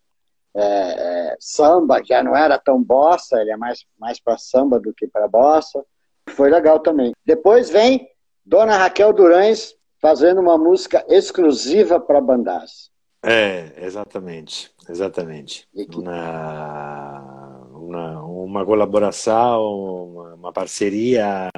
é, 0.55 0.61
é, 0.63 1.37
samba, 1.39 2.01
já 2.03 2.23
não 2.23 2.35
era 2.35 2.57
tão 2.57 2.81
bossa, 2.81 3.41
ele 3.41 3.51
é 3.51 3.57
mais, 3.57 3.85
mais 3.99 4.19
para 4.19 4.37
samba 4.37 4.79
do 4.79 4.93
que 4.93 5.07
para 5.07 5.27
bossa. 5.27 5.83
Foi 6.29 6.49
legal 6.49 6.79
também. 6.79 7.11
Depois 7.25 7.69
vem 7.69 8.07
Dona 8.45 8.77
Raquel 8.77 9.11
Durães 9.11 9.73
fazendo 10.01 10.41
uma 10.41 10.57
música 10.57 11.05
exclusiva 11.07 11.99
para 11.99 12.21
bandás. 12.21 12.89
É, 13.21 13.73
exatamente, 13.85 14.71
exatamente. 14.87 15.67
Uma, 15.93 17.67
uma, 17.73 18.23
uma 18.23 18.65
colaboração, 18.65 19.61
uma, 19.61 20.33
uma 20.35 20.53
parceria 20.53 21.49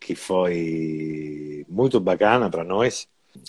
que 0.00 0.14
foi 0.14 1.66
muito 1.68 1.98
bacana 1.98 2.48
para 2.48 2.64
nós. 2.64 3.08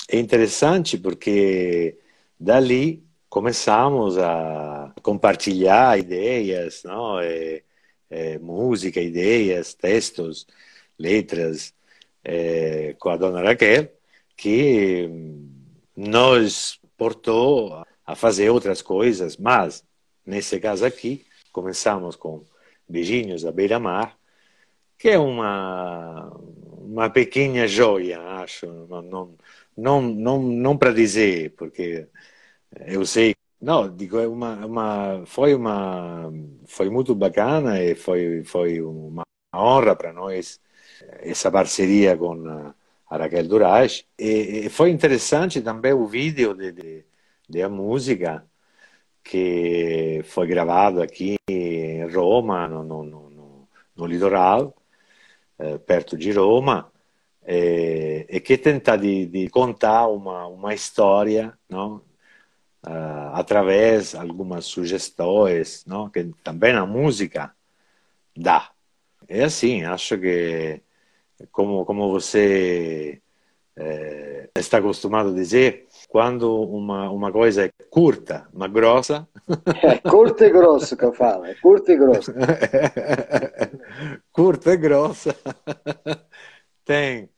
É 0.10 0.18
interessante 0.18 0.98
porque 0.98 1.98
dali 2.40 3.04
começamos 3.30 4.18
a 4.18 4.92
compartilhar 5.04 6.00
ideias, 6.00 6.82
não? 6.84 7.20
É, 7.20 7.62
é, 8.10 8.40
música, 8.40 9.00
ideias, 9.00 9.76
textos, 9.76 10.48
letras 10.98 11.74
é, 12.24 12.96
com 13.00 13.10
a 13.10 13.18
dona 13.18 13.42
Raquel, 13.44 13.90
que 14.40 15.10
nos 15.98 16.80
portou 16.98 17.84
a 18.06 18.16
fazer 18.16 18.50
outras 18.50 18.82
coisas, 18.82 19.36
mas 19.36 19.84
nesse 20.26 20.60
caso 20.62 20.86
aqui 20.86 21.26
começamos 21.52 22.16
com 22.16 22.46
Beijinhos 22.88 23.46
à 23.46 23.52
Beira-Mar, 23.52 24.18
que 24.98 25.10
é 25.10 25.20
uma 25.20 26.32
uma 26.82 27.10
pequena 27.10 27.68
joia, 27.68 28.22
acho, 28.42 28.66
não 28.88 29.36
não 29.78 30.02
não 30.02 30.42
não, 30.42 30.78
para 30.78 30.94
dizer, 30.94 31.54
porque 31.58 32.08
eu 32.88 33.06
sei, 33.06 33.36
não, 33.62 33.94
digo, 33.94 34.20
é 34.20 34.28
uma, 34.28 34.66
uma, 34.66 35.26
foi 35.26 35.54
uma, 35.54 36.32
foi 36.68 36.90
muito 36.90 37.16
bacana 37.16 37.82
e 37.84 37.96
foi, 37.96 38.44
foi 38.44 38.82
uma 38.82 39.24
honra 39.56 39.96
para 39.96 40.14
nós 40.14 40.60
essa 41.22 41.52
parceria 41.52 42.18
com 42.18 42.74
Raquel 43.18 43.48
Durage. 43.48 44.06
E, 44.18 44.66
e, 44.66 44.70
foi 44.70 44.92
interessante 44.92 45.62
também 45.62 45.94
o 45.94 46.06
vídeo 46.08 46.54
de, 46.54 46.72
de, 46.72 47.06
de 47.50 47.62
a 47.62 47.70
música 47.70 48.46
que 49.24 50.22
foi 50.26 50.48
gravado 50.48 51.02
aqui 51.02 51.38
em 51.48 52.08
Roma, 52.12 52.68
no, 52.68 52.84
no, 52.84 53.04
no, 53.04 53.68
no 53.96 54.06
litoral, 54.06 54.76
eh, 55.60 55.78
perto 55.80 56.18
de 56.18 56.32
Roma, 56.32 56.92
e, 57.48 58.26
e 58.30 58.40
que 58.40 58.58
tenta 58.58 58.98
de, 58.98 59.26
de 59.26 59.50
contar 59.50 60.08
uma, 60.08 60.48
uma 60.48 60.74
história 60.74 61.58
não? 61.70 61.98
uh, 62.86 63.34
através 63.34 64.12
de 64.12 64.18
algumas 64.18 64.66
sugestões, 64.66 65.86
não? 65.86 66.10
que 66.10 66.32
também 66.44 66.74
a 66.74 66.86
música 66.86 67.54
dá. 68.36 68.72
É 69.28 69.44
assim, 69.44 69.84
acho 69.84 70.18
que, 70.18 70.82
como, 71.52 71.86
como 71.86 72.12
você 72.12 73.22
é, 73.76 74.50
está 74.56 74.78
acostumado 74.78 75.30
a 75.30 75.34
dizer, 75.34 75.88
quando 76.10 76.62
uma, 76.64 77.10
uma 77.10 77.32
coisa 77.32 77.66
é 77.66 77.72
curta, 77.90 78.48
mas 78.54 78.72
grossa. 78.72 79.28
É 79.82 79.98
curto 79.98 80.44
e 80.44 80.50
grosso 80.50 80.98
que 80.98 81.06
eu 81.06 81.14
falo, 81.14 81.46
é 81.46 81.56
curto 81.56 81.92
e 81.92 81.96
grosso. 81.96 82.34
curta 84.32 84.74
e 84.74 84.78
grossa. 84.78 85.36
Tem 86.84 87.30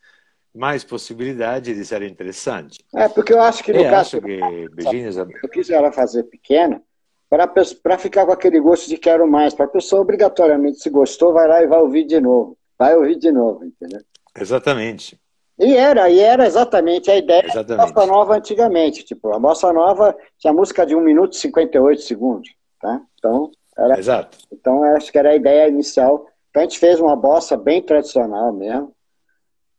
mais 0.53 0.83
possibilidade 0.83 1.73
de 1.73 1.85
ser 1.85 2.01
interessante. 2.01 2.83
É, 2.95 3.07
porque 3.07 3.33
eu 3.33 3.41
acho 3.41 3.63
que 3.63 3.71
no 3.71 3.79
eu 3.79 3.89
caso. 3.89 4.17
Acho 4.17 4.21
que 4.21 4.69
beijinhos... 4.69 5.17
Eu 5.17 5.49
quis 5.49 5.69
ela 5.69 5.91
fazer 5.91 6.23
pequena 6.23 6.81
para 7.29 7.97
ficar 7.97 8.25
com 8.25 8.33
aquele 8.33 8.59
gosto 8.59 8.89
de 8.89 8.97
quero 8.97 9.25
mais. 9.25 9.53
Para 9.53 9.65
a 9.65 9.69
pessoa, 9.69 10.01
obrigatoriamente, 10.01 10.79
se 10.79 10.89
gostou, 10.89 11.31
vai 11.31 11.47
lá 11.47 11.63
e 11.63 11.67
vai 11.67 11.79
ouvir 11.79 12.05
de 12.05 12.19
novo. 12.19 12.57
Vai 12.81 12.95
ouvir 12.95 13.15
de 13.15 13.31
novo, 13.31 13.63
entendeu? 13.63 14.01
Exatamente. 14.35 15.15
E 15.59 15.75
era, 15.75 16.09
e 16.09 16.19
era 16.19 16.47
exatamente 16.47 17.11
a 17.11 17.15
ideia 17.15 17.45
exatamente. 17.45 17.77
da 17.77 17.85
Bossa 17.85 18.05
Nova 18.07 18.35
antigamente. 18.37 19.03
Tipo, 19.03 19.31
a 19.35 19.37
Bossa 19.37 19.71
Nova 19.71 20.17
tinha 20.39 20.51
música 20.51 20.83
de 20.83 20.95
1 20.95 21.01
minuto 21.01 21.33
e 21.33 21.37
58 21.37 22.01
segundos. 22.01 22.49
Tá? 22.81 22.99
Então, 23.13 23.51
era, 23.77 23.99
Exato. 23.99 24.39
Então, 24.51 24.83
acho 24.95 25.11
que 25.11 25.17
era 25.19 25.29
a 25.29 25.35
ideia 25.35 25.67
inicial. 25.67 26.25
Então, 26.49 26.63
a 26.63 26.65
gente 26.65 26.79
fez 26.79 26.99
uma 26.99 27.15
bossa 27.15 27.55
bem 27.55 27.83
tradicional 27.83 28.51
mesmo. 28.51 28.91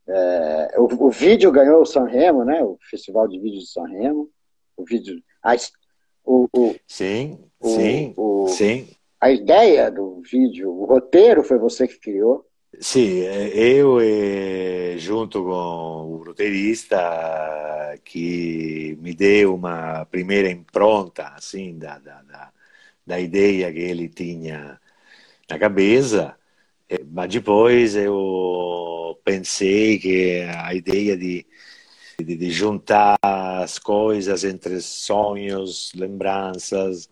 É, 0.07 0.75
o, 0.77 1.07
o, 1.07 1.09
vídeo 1.09 1.51
ganhou 1.51 1.81
o 1.81 1.85
Sanremo, 1.85 2.45
né? 2.45 2.63
O 2.63 2.77
Festival 2.89 3.27
de 3.27 3.37
Vídeo 3.37 3.59
de 3.59 3.67
Sanremo. 3.69 4.29
O 4.77 4.85
vídeo. 4.85 5.21
A, 5.43 5.55
o, 6.23 6.47
o, 6.55 6.75
sim, 6.87 7.37
o, 7.59 7.67
sim, 7.67 8.15
sim. 8.47 8.87
A 9.19 9.29
ideia 9.29 9.91
do 9.91 10.21
vídeo, 10.21 10.71
o 10.71 10.85
roteiro 10.85 11.43
foi 11.43 11.57
você 11.57 11.85
que 11.85 11.99
criou? 11.99 12.45
Sim, 12.79 13.19
eu 13.53 13.99
junto 14.97 15.43
com 15.43 15.49
o 15.49 16.23
roteirista 16.25 16.97
que 18.03 18.97
me 19.01 19.13
deu 19.13 19.55
uma 19.55 20.05
primeira 20.05 20.49
impronta 20.49 21.27
assim 21.29 21.77
da, 21.77 21.97
da, 21.99 22.21
da, 22.23 22.51
da 23.05 23.19
ideia 23.19 23.71
que 23.71 23.79
ele 23.79 24.09
tinha 24.09 24.79
na 25.49 25.59
cabeça, 25.59 26.37
mas 27.11 27.29
depois 27.33 27.95
eu 27.95 29.19
pensei 29.25 29.99
que 29.99 30.41
a 30.63 30.73
ideia 30.75 31.17
de, 31.17 31.45
de, 32.19 32.35
de 32.35 32.49
juntar 32.51 33.17
as 33.21 33.79
coisas 33.79 34.43
entre 34.43 34.79
sonhos, 34.81 35.91
lembranças, 35.95 37.09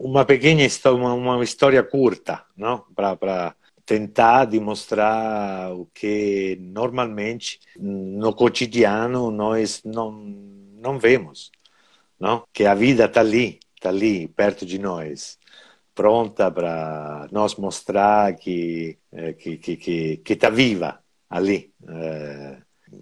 uma 0.00 0.24
pequena 0.24 0.62
uma, 0.92 1.14
uma 1.14 1.44
história 1.44 1.82
curta, 1.82 2.44
não? 2.56 2.78
Para 2.94 3.54
tentar 3.84 4.44
demonstrar 4.46 5.72
o 5.72 5.86
que 5.94 6.56
normalmente 6.60 7.60
no 7.78 8.34
cotidiano 8.34 9.30
nós 9.30 9.82
não 9.84 10.12
não 10.82 10.98
vemos, 10.98 11.50
não? 12.18 12.44
Que 12.52 12.64
a 12.66 12.74
vida 12.74 13.04
está 13.06 13.20
ali, 13.20 13.60
está 13.76 13.88
ali 13.90 14.28
perto 14.28 14.66
de 14.66 14.78
nós 14.78 15.38
pronta 15.94 16.50
para 16.50 17.28
nos 17.30 17.56
mostrar 17.56 18.34
que 18.36 18.98
eh, 19.12 19.34
que 19.34 19.58
que 19.58 19.76
que, 19.76 20.16
que 20.18 20.32
está 20.34 20.50
viva 20.50 21.00
ali. 21.30 21.72
Eh, 21.88 22.56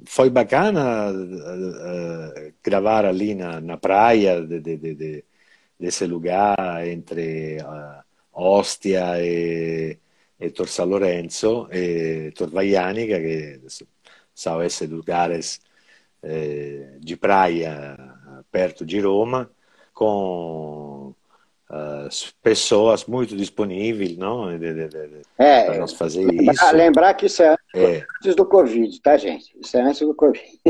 foi 0.07 0.31
bacana 0.31 1.11
uh, 1.11 2.53
gravar 2.62 3.05
ali 3.05 3.35
na, 3.35 3.61
na 3.61 3.77
praia 3.77 4.40
de, 4.40 4.61
de, 4.61 4.77
de, 4.95 5.25
desse 5.79 6.07
lugar 6.07 6.87
entre 6.87 7.59
Ostia 8.33 9.21
e, 9.21 9.99
e 10.40 10.50
Tor 10.50 10.68
San 10.68 10.85
Lorenzo 10.85 11.68
e 11.72 12.33
Tor 12.33 12.50
Vaiani, 12.50 13.07
que 13.07 13.61
são 14.35 14.62
esses 14.62 14.88
lugares 14.88 15.61
eh, 16.22 16.96
de 16.98 17.16
praia 17.16 17.96
perto 18.50 18.85
de 18.85 19.00
Roma, 19.00 19.50
com 19.92 21.14
uh, 21.70 22.09
pessoas 22.42 23.05
muito 23.05 23.37
disponíveis, 23.37 24.16
não? 24.16 24.59
De, 24.59 24.74
de, 24.74 24.88
de, 24.88 25.22
é, 25.38 25.64
para 25.64 25.79
nós 25.79 25.92
fazer 25.92 26.24
lembrar, 26.24 26.53
isso. 26.53 26.76
Lembrar 26.76 27.14
que 27.14 27.26
isso 27.26 27.42
é, 27.42 27.57
é 27.74 28.05
antes 28.18 28.35
do 28.35 28.46
Covid, 28.46 29.00
tá, 29.00 29.16
gente? 29.16 29.55
Isso 29.61 29.76
é 29.76 29.83
antes 29.83 30.00
do 30.00 30.14
Covid. 30.14 30.61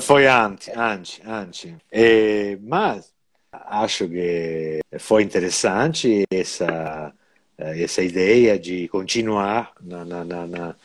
Foi 0.00 0.26
antes, 0.26 0.70
antes, 0.74 1.20
antes. 1.26 1.74
E, 1.92 2.58
mas 2.62 3.12
acho 3.52 4.08
que 4.08 4.80
foi 4.98 5.22
interessante 5.22 6.24
essa 6.30 7.12
essa 7.58 8.02
ideia 8.02 8.58
de 8.58 8.86
continuar 8.88 9.72
na, 9.80 10.04
na, 10.04 10.24
na, 10.24 10.46
na 10.46 10.76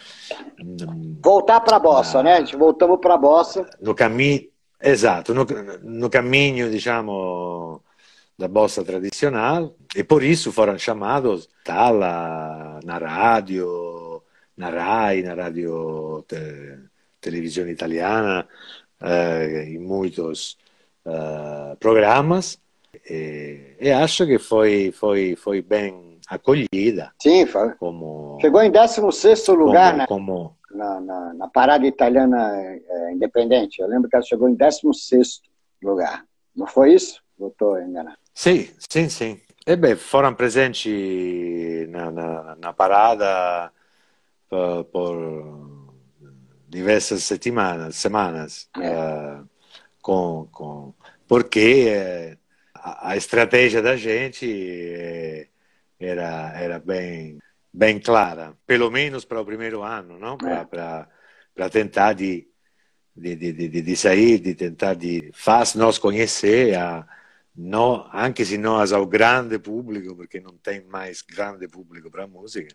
voltar 1.21 1.61
para 1.61 1.77
a 1.77 1.79
bossa, 1.79 2.23
né? 2.23 2.37
A 2.37 2.39
gente 2.39 2.55
voltamos 2.55 2.99
para 2.99 3.13
a 3.13 3.17
bossa. 3.17 3.69
No 3.79 3.93
caminho, 3.93 4.49
exato, 4.81 5.33
no, 5.35 5.45
no 5.83 6.09
caminho, 6.09 6.71
diciamo, 6.71 7.81
da 8.37 8.47
bossa 8.47 8.83
tradicional 8.83 9.75
e 9.95 10.03
por 10.03 10.23
isso 10.23 10.51
foram 10.51 10.77
chamados 10.77 11.47
tala 11.63 12.79
na 12.83 12.97
rádio, 12.97 14.23
na 14.57 14.69
RAI, 14.69 15.21
na 15.21 15.33
rádio 15.35 16.25
te, 16.27 16.79
televisão 17.21 17.67
italiana, 17.67 18.47
eh, 19.01 19.65
em 19.69 19.79
muitos 19.79 20.57
eh, 21.05 21.75
programas 21.79 22.59
e, 23.09 23.75
e, 23.79 23.91
acho 23.91 24.25
que 24.25 24.39
foi, 24.39 24.91
foi, 24.91 25.35
foi 25.35 25.61
bem 25.61 26.12
acolhida. 26.27 27.11
Sim, 27.21 27.45
foi. 27.45 27.71
Como, 27.75 28.37
Chegou 28.41 28.61
em 28.61 28.71
16 28.71 29.47
lugar 29.49 29.91
como, 29.91 29.97
né? 29.97 30.07
como... 30.07 30.57
Na, 30.71 30.99
na, 30.99 31.33
na, 31.35 31.47
parada 31.47 31.85
italiana 31.85 32.51
é, 32.55 33.11
independente. 33.11 33.79
Eu 33.79 33.87
lembro 33.87 34.09
que 34.09 34.15
ela 34.15 34.25
chegou 34.25 34.49
em 34.49 34.55
16 34.55 35.41
lugar. 35.83 36.25
Não 36.55 36.65
foi 36.65 36.93
isso? 36.93 37.21
Ou 37.37 37.49
estou 37.49 37.79
enganado? 37.79 38.17
Sim, 38.33 38.69
sim, 38.89 39.07
sim. 39.07 39.39
E 39.65 39.75
beh, 39.75 39.95
foram 39.95 40.33
presenti 40.33 41.87
na, 41.89 42.11
na, 42.11 42.55
na 42.55 42.73
parada 42.73 43.71
por, 44.49 44.83
por, 44.85 45.83
diversas 46.67 47.23
semanas, 47.23 47.95
semanas 47.95 48.67
é. 48.77 48.89
uh, 48.89 49.49
com, 50.01 50.47
com, 50.51 50.93
porque 51.27 51.93
uh, 51.95 52.37
a, 52.73 53.11
a, 53.11 53.17
estratégia 53.17 53.81
da 53.81 53.95
gente 53.95 54.45
uh, 54.45 55.52
era, 56.05 56.53
era 56.59 56.79
bem, 56.79 57.39
bem 57.71 57.99
clara, 57.99 58.55
pelo 58.65 58.89
menos 58.91 59.25
para 59.25 59.41
o 59.41 59.45
primeiro 59.45 59.83
ano, 59.83 60.19
não? 60.19 60.37
para 60.37 61.09
é. 61.57 61.69
tentar 61.69 62.13
de, 62.13 62.47
de, 63.15 63.35
de, 63.35 63.81
de, 63.81 63.95
sair, 63.95 64.39
de 64.39 64.55
tentar 64.55 64.95
de 64.95 65.31
faz 65.33 65.75
nos 65.75 65.97
conhecer 65.97 66.75
a 66.75 67.05
no, 67.55 68.09
anche 68.11 68.45
se 68.45 68.57
non 68.57 68.81
al 68.81 69.07
grande 69.07 69.59
pubblico, 69.59 70.15
perché 70.15 70.39
non 70.39 70.57
tem 70.59 70.83
mais 70.89 71.21
grande 71.21 71.67
pubblico 71.67 72.09
para 72.09 72.25
música, 72.25 72.73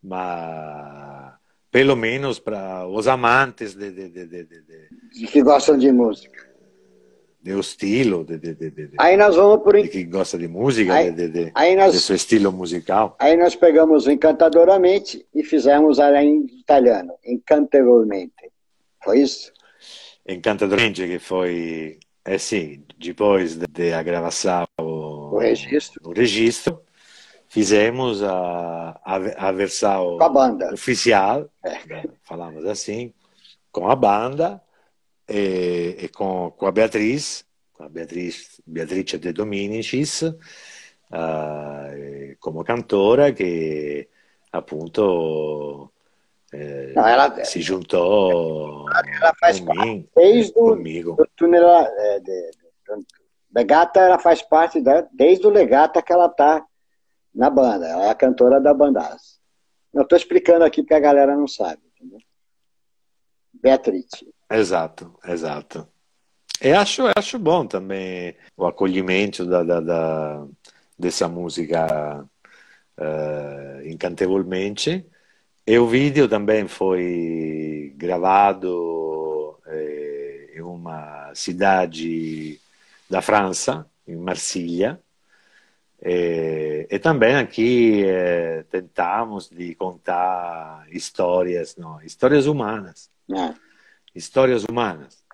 ma 0.00 1.32
pelo 1.70 1.96
menos 1.96 2.38
para 2.40 2.86
os 2.86 3.06
amantes 3.06 3.74
de, 3.74 3.90
de, 3.92 4.08
de, 4.08 4.26
de, 4.26 4.44
de, 4.44 5.26
que 5.26 5.42
gostam 5.42 5.78
de 5.78 5.90
música. 5.92 6.45
De 7.46 7.56
estilo, 7.60 8.24
de, 8.24 8.38
de, 8.38 8.54
de, 8.56 8.70
de, 8.72 8.90
aí 8.98 9.16
nós 9.16 9.36
vamos 9.36 9.62
por 9.62 9.80
de 9.80 9.86
que 9.86 10.02
gosta 10.02 10.36
de 10.36 10.48
música, 10.48 10.92
aí, 10.92 11.12
de, 11.12 11.28
de, 11.28 11.52
aí 11.54 11.76
nós, 11.76 11.92
de 11.92 12.00
seu 12.00 12.16
estilo 12.16 12.50
musical. 12.50 13.14
Aí 13.20 13.36
nós 13.36 13.54
pegamos 13.54 14.08
Encantadoramente 14.08 15.24
e 15.32 15.44
fizemos 15.44 16.00
ela 16.00 16.20
em 16.20 16.44
italiano, 16.58 17.12
Incantavelmente. 17.24 18.50
Foi 19.04 19.20
isso? 19.20 19.52
Encantadoramente, 20.28 21.06
que 21.06 21.20
foi 21.20 22.00
é 22.24 22.36
sim, 22.36 22.82
depois 22.98 23.54
de, 23.54 23.68
de 23.68 24.02
gravação 24.02 24.64
o, 24.80 25.36
o 25.36 25.38
registro, 25.38 26.00
o 26.04 26.12
registro 26.12 26.82
fizemos 27.46 28.24
a, 28.24 29.00
a, 29.04 29.14
a 29.48 29.52
versão 29.52 30.20
a 30.20 30.28
banda. 30.28 30.74
oficial, 30.74 31.48
é. 31.64 31.78
falamos 32.24 32.64
assim, 32.64 33.14
com 33.70 33.88
a 33.88 33.94
banda 33.94 34.60
e, 35.28 36.04
e 36.04 36.66
a 36.66 36.72
Beatriz, 36.72 37.46
com 37.72 37.84
a 37.84 37.88
Beatriz, 37.88 38.60
Beatrice 38.64 39.18
De 39.18 39.32
Dominicis, 39.32 40.22
uh, 40.22 42.36
come 42.38 42.64
cantora 42.64 43.32
che 43.32 44.08
appunto 44.50 45.92
eh, 46.50 46.92
Não, 46.94 47.06
ela, 47.06 47.44
se 47.44 47.60
juntou 47.60 48.86
ela 48.88 49.34
faz 49.38 49.60
parte 49.60 50.08
desde 50.14 50.52
o 50.56 50.74
do 50.74 51.28
túnel 51.34 51.68
é, 51.68 52.20
de, 52.20 52.50
de, 52.50 53.06
Legata, 53.54 54.00
ela 54.00 54.18
faz 54.18 54.42
parte 54.42 54.80
da, 54.80 55.02
desde 55.12 55.46
o 55.46 55.50
Legata 55.50 56.02
que 56.02 56.12
ela 56.12 56.28
tá 56.28 56.64
na 57.34 57.48
banda. 57.48 57.86
Ela 57.86 58.06
é 58.06 58.10
a 58.10 58.14
cantora 58.14 58.60
da 58.60 58.74
Bandaz. 58.74 59.40
Eu 59.94 60.02
estou 60.02 60.16
explicando 60.16 60.62
aqui 60.62 60.82
porque 60.82 60.92
a 60.92 61.00
galera 61.00 61.34
não 61.34 61.48
sabe. 61.48 61.80
Entendeu? 61.94 62.18
Beatriz. 63.54 64.04
Exato, 64.50 65.18
exato. 65.24 65.88
E 66.60 66.72
acho, 66.72 67.02
acho 67.16 67.38
bom 67.38 67.66
também 67.66 68.34
o 68.56 68.66
acolhimento 68.66 69.44
da, 69.44 69.62
da, 69.62 69.80
da 69.80 70.46
dessa 70.98 71.28
música 71.28 72.24
uh, 72.98 73.86
incantevolmente 73.86 75.04
e 75.66 75.78
o 75.78 75.86
vídeo 75.88 76.28
também 76.28 76.68
foi 76.68 77.92
gravado 77.96 79.58
eh, 79.66 80.52
em 80.54 80.60
uma 80.60 81.34
cidade 81.34 82.60
da 83.10 83.20
França, 83.20 83.84
em 84.06 84.14
Marsilha. 84.14 85.00
E, 86.00 86.86
e 86.88 86.98
também 87.00 87.34
aqui 87.34 88.04
eh, 88.04 88.64
tentamos 88.70 89.50
de 89.50 89.74
contar 89.74 90.86
histórias, 90.92 91.76
não, 91.76 92.00
histórias 92.00 92.46
humanas. 92.46 93.10
É. 93.28 93.65
Histórias 94.16 94.64
humanas. 94.64 95.24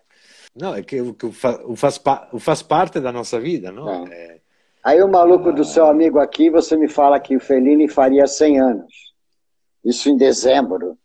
Não, 0.55 0.75
é 0.75 0.83
que, 0.83 1.13
que 1.15 1.33
faz, 1.33 1.59
faz, 1.77 2.01
faz 2.41 2.63
parte 2.63 3.01
da 3.01 3.11
nossa 3.11 3.41
vida, 3.41 3.73
não? 3.73 4.07
É. 4.07 4.13
É, 4.13 4.41
Aí 4.85 5.03
o 5.03 5.09
maluco 5.09 5.53
do 5.53 5.65
seu 5.65 5.87
amigo 5.87 6.19
aqui, 6.19 6.51
você 6.51 6.77
me 6.77 6.89
fala 6.89 7.21
que 7.21 7.37
o 7.37 7.41
Fellini 7.41 7.89
faria 7.89 8.27
100 8.27 8.61
anos 8.61 9.13
isso 9.85 10.09
em 10.09 10.17
dezembro, 10.17 10.97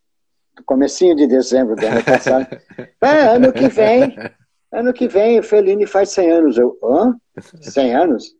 comecinho 0.65 1.15
de 1.15 1.27
dezembro 1.27 1.75
do 1.75 1.85
ano 1.85 2.03
passado. 2.03 2.47
é, 3.01 3.21
ano 3.27 3.51
que 3.51 3.67
vem, 3.67 4.15
ano 4.71 4.93
que 4.93 5.07
vem 5.07 5.39
o 5.39 5.43
Fellini 5.43 5.85
faz 5.85 6.09
100 6.11 6.31
anos. 6.31 6.57
Eu, 6.57 6.77
hã? 6.83 7.15
100 7.61 7.95
anos? 7.95 8.35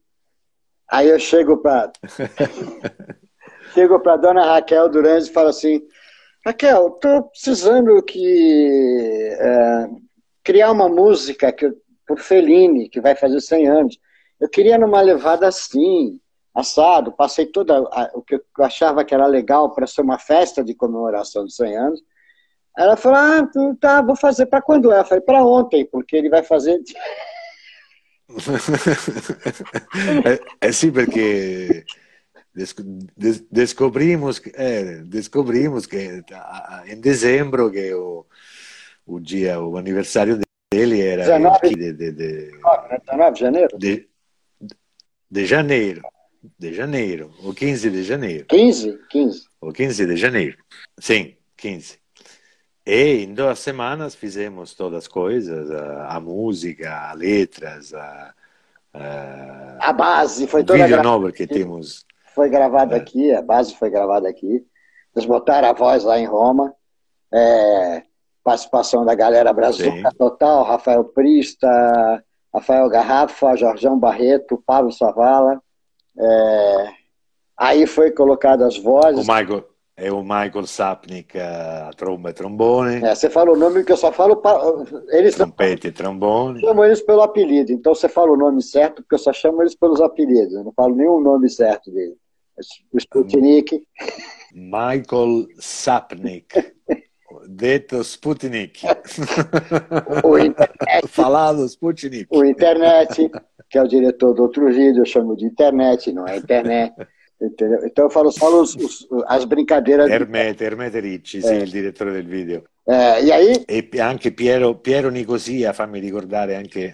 Aí 0.89 1.09
eu 1.09 1.19
chego 1.19 1.57
para 1.57 1.91
chego 3.73 3.99
para 3.99 4.15
dona 4.17 4.45
Raquel 4.45 4.89
Durante 4.89 5.29
e 5.29 5.33
falo 5.33 5.49
assim, 5.49 5.81
Raquel, 6.47 6.93
estou 6.95 7.23
precisando 7.23 8.01
que 8.01 9.35
é, 9.37 9.89
criar 10.41 10.71
uma 10.71 10.87
música 10.87 11.51
que, 11.51 11.69
por 12.07 12.19
Fellini, 12.19 12.87
que 12.87 13.01
vai 13.01 13.17
fazer 13.17 13.41
100 13.41 13.67
anos. 13.67 13.99
Eu 14.39 14.47
queria 14.47 14.77
numa 14.77 15.01
levada 15.01 15.45
assim, 15.45 16.21
assado, 16.55 17.11
passei 17.11 17.47
toda 17.47 17.81
o 18.13 18.21
que 18.21 18.35
eu 18.35 18.41
achava 18.59 19.03
que 19.03 19.13
era 19.13 19.27
legal 19.27 19.73
para 19.73 19.85
ser 19.85 19.99
uma 19.99 20.17
festa 20.17 20.63
de 20.63 20.73
comemoração 20.73 21.45
de 21.45 21.53
100 21.53 21.77
anos. 21.77 21.99
Ela 22.77 22.95
falou: 22.95 23.19
Ah, 23.19 23.49
tá, 23.81 24.01
vou 24.01 24.15
fazer 24.15 24.45
para 24.45 24.61
quando 24.61 24.93
é? 24.93 25.01
Eu 25.01 25.05
falei: 25.05 25.21
Para 25.21 25.43
ontem, 25.43 25.85
porque 25.85 26.15
ele 26.15 26.29
vai 26.29 26.43
fazer. 26.43 26.79
é, 30.61 30.67
é 30.67 30.71
sim, 30.71 30.93
porque 30.93 31.83
descobrimos, 33.51 34.41
é, 34.55 34.95
descobrimos 35.03 35.85
que 35.85 36.23
em 36.87 36.99
dezembro, 36.99 37.71
que 37.71 37.93
o, 37.93 38.25
o 39.05 39.19
dia, 39.19 39.59
o 39.61 39.77
aniversário 39.77 40.39
dele 40.73 41.01
era 41.01 41.23
19 41.23 41.75
de, 41.75 41.93
de, 41.93 42.11
de, 42.11 42.51
19 43.05 43.33
de 43.33 43.39
janeiro? 43.39 43.77
de, 43.77 44.09
de 45.29 45.45
janeiro. 45.45 46.01
De 46.57 46.73
janeiro, 46.73 47.31
o 47.43 47.53
15 47.53 47.89
de 47.89 48.03
janeiro. 48.03 48.45
15? 48.47 48.99
15. 49.09 49.45
O 49.59 49.73
15 49.73 50.05
de 50.05 50.15
janeiro. 50.15 50.57
Sim, 50.97 51.35
15. 51.57 51.99
E 52.85 53.23
em 53.23 53.33
duas 53.33 53.59
semanas 53.59 54.15
fizemos 54.15 54.73
todas 54.73 54.99
as 54.99 55.07
coisas, 55.09 55.69
a, 55.69 56.15
a 56.15 56.19
música, 56.21 57.11
as 57.11 57.17
letras, 57.17 57.93
a, 57.93 58.33
a, 58.93 59.89
A 59.89 59.93
base 59.93 60.47
foi 60.47 60.63
toda 60.63 60.83
vídeo 60.83 61.03
novo 61.03 61.31
que 61.33 61.45
temos. 61.45 62.06
Foi 62.37 62.49
gravada 62.49 62.95
É. 62.95 62.99
aqui, 62.99 63.33
a 63.33 63.41
base 63.41 63.73
foi 63.73 63.89
gravada 63.89 64.29
aqui. 64.29 64.63
Eles 65.15 65.25
botaram 65.25 65.69
a 65.69 65.73
voz 65.73 66.03
lá 66.03 66.19
em 66.19 66.25
Roma. 66.27 66.71
É, 67.33 68.03
participação 68.43 69.03
da 69.03 69.15
galera 69.15 69.51
Brazuca 69.51 69.89
Sim. 70.11 70.17
total, 70.19 70.63
Rafael 70.63 71.03
Prista, 71.03 71.67
Rafael 72.53 72.87
Garrafa, 72.89 73.55
Jorjão 73.55 73.97
Barreto, 73.97 74.61
Pablo 74.63 74.91
Savala. 74.91 75.59
É, 76.15 76.87
aí 77.57 77.87
foi 77.87 78.11
colocado 78.11 78.61
as 78.61 78.77
O 78.77 78.83
vozes. 78.83 79.27
Michael, 79.27 79.65
é 79.97 80.11
o 80.11 80.21
Michael 80.21 80.67
Sapnik 80.67 81.37
a 81.39 81.89
tromba 81.97 82.29
e 82.29 82.33
trombone, 82.33 83.03
É, 83.03 83.15
você 83.15 83.31
fala 83.31 83.51
o 83.51 83.57
nome 83.57 83.83
que 83.83 83.91
eu 83.91 83.97
só 83.97 84.11
falo. 84.11 84.35
pa- 84.37 84.61
Eles 85.09 85.33
trompete 85.35 85.87
e 85.87 85.91
trombone. 85.91 86.61
chamam 86.61 86.85
eles 86.85 87.01
pelo 87.01 87.23
apelido, 87.23 87.71
então 87.73 87.95
você 87.95 88.07
fala 88.07 88.31
o 88.31 88.37
nome 88.37 88.61
certo, 88.61 89.01
porque 89.01 89.15
eu 89.15 89.19
só 89.19 89.33
chamo 89.33 89.63
eles 89.63 89.73
pelos 89.75 89.99
apelidos, 89.99 90.53
eu 90.53 90.63
não 90.63 90.71
falo 90.71 90.95
nenhum 90.95 91.19
nome 91.19 91.49
certo 91.49 91.91
dele. 91.91 92.15
Sputnik, 92.97 93.83
Michael 94.53 95.47
Sapnik, 95.59 96.53
detto 97.47 98.01
Sputnik. 98.03 98.81
o 100.23 100.37
internet, 100.37 101.07
Falado 101.07 101.63
Sputnik. 101.67 102.27
o 102.29 102.43
internet, 102.43 103.29
que 103.69 103.77
é 103.77 103.81
o 103.83 103.87
diretor 103.87 104.33
do 104.33 104.41
outro 104.43 104.67
vídeo, 104.67 105.01
eu 105.01 105.05
chamo 105.05 105.35
de 105.35 105.45
internet, 105.45 106.11
não 106.11 106.27
é 106.27 106.37
internet. 106.37 106.93
Entendeu? 107.39 107.85
Então 107.85 108.05
eu 108.05 108.09
falo 108.09 108.31
só 108.31 108.49
os- 108.61 108.73
os- 108.75 109.07
as 109.27 109.45
brincadeiras. 109.45 110.09
Hermete, 110.09 110.63
Hermete 110.63 110.99
Ricci, 110.99 111.39
sì, 111.39 111.53
il 111.53 111.69
direttore 111.69 112.11
del 112.11 112.25
video. 112.25 112.63
É, 112.83 113.21
e 113.23 113.31
aí, 113.31 113.63
E 113.67 113.87
anche 114.01 114.31
Piero, 114.31 114.73
Piero 114.79 115.11
Nicosia, 115.11 115.71
fammi 115.71 115.99
ricordare 115.99 116.55
anche, 116.55 116.91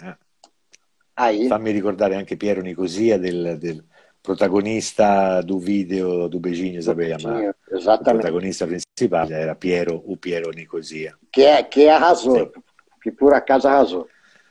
aí 1.13 1.47
fammi 1.47 1.71
ricordare 1.71 2.15
anche 2.15 2.35
Piero 2.35 2.61
Nicosia, 2.61 3.17
del, 3.17 3.57
del 3.57 3.85
protagonista 4.23 5.41
do 5.41 5.59
video 5.59 6.29
do 6.29 6.39
Beijinho, 6.39 6.79
ma 6.85 7.17
tinha, 7.17 7.55
o 7.71 7.75
exatamente, 7.75 8.21
protagonista 8.21 8.65
principale 8.65 9.33
era 9.33 9.53
Piero, 9.53 10.01
o 10.05 10.15
Piero 10.15 10.49
Nicosia. 10.51 11.13
que, 11.31 11.43
é, 11.43 11.61
que 11.61 11.89
arrasou, 11.89 12.37
Sim. 12.37 12.61
que 13.03 13.11
por 13.11 13.33
acaso 13.33 13.67
arrasou. 13.67 14.07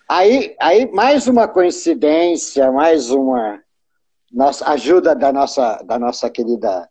Aí, 0.09 0.55
aí 0.61 0.91
mais 0.93 1.27
uma 1.27 1.49
coincidência, 1.49 2.71
mais 2.71 3.11
uma 3.11 3.61
nossa, 4.31 4.69
ajuda 4.71 5.15
da 5.15 5.33
nossa, 5.33 5.83
da 5.85 5.99
nossa 5.99 6.29
querida 6.29 6.89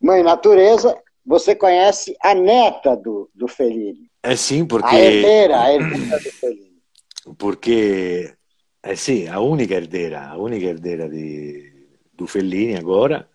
mãe 0.00 0.22
natureza. 0.22 0.96
Você 1.24 1.54
conhece 1.56 2.16
a 2.22 2.34
neta 2.34 2.96
do, 2.96 3.28
do 3.34 3.48
Fellini, 3.48 4.08
Eh 4.22 4.36
sì, 4.36 4.60
a 4.60 4.64
perché, 4.66 4.96
herdeira, 4.96 5.60
a 5.60 5.72
herdeira 5.72 6.18
do 6.18 6.30
Fellini. 6.30 6.82
perché 7.36 8.38
eh 8.80 8.96
sì, 8.96 9.26
a 9.26 9.40
unica 9.40 9.74
herdera, 9.74 10.30
a 10.30 10.36
unica 10.38 10.66
herdera 10.68 11.08
di, 11.08 11.75
do 12.16 12.26
Fellini 12.26 12.76
agora, 12.76 13.28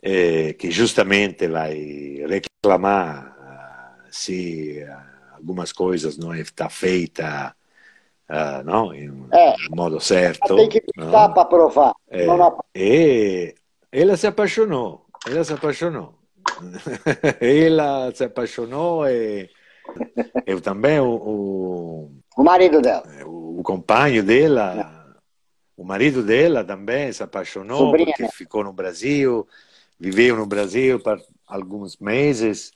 eh, 0.00 0.54
che 0.58 0.68
giustamente 0.68 1.46
vai 1.48 2.22
reclamar 2.26 4.00
eh, 4.04 4.06
se 4.10 4.80
eh, 4.80 4.88
algumas 5.34 5.72
coisas 5.72 6.16
não 6.18 6.34
está 6.34 6.68
feita 6.68 7.54
eh, 8.28 8.62
no? 8.64 8.92
in, 8.94 9.28
É. 9.32 9.54
modo 9.70 10.00
certo. 10.00 10.56
Tem 10.56 10.68
que 10.68 10.82
dar 10.96 11.28
para 11.30 11.44
provar. 11.48 11.92
Eh, 12.10 12.26
Não 12.26 12.58
e 12.74 13.54
ela 13.90 14.16
si 14.16 14.26
appassionò, 14.26 15.04
ela 15.26 15.44
si 15.44 15.52
appassionò. 15.52 16.12
ela 17.40 18.10
si 18.14 18.24
appassionò 18.24 19.06
e, 19.08 19.48
e 20.46 20.60
também 20.60 20.98
o, 21.00 21.06
o, 21.14 22.10
O 22.36 22.42
marido 22.42 22.80
dela. 22.80 23.04
o 23.24 23.62
compagno 23.62 24.22
dela, 24.22 25.01
o 25.76 25.84
marido 25.84 26.22
dela 26.22 26.64
também 26.64 27.12
se 27.12 27.22
apaixonou 27.22 27.86
Sobrinha, 27.86 28.14
porque 28.16 28.32
ficou 28.32 28.64
no 28.64 28.72
Brasil, 28.72 29.46
viveu 29.98 30.36
no 30.36 30.46
Brasil 30.46 31.00
por 31.00 31.20
alguns 31.46 31.96
meses 31.98 32.72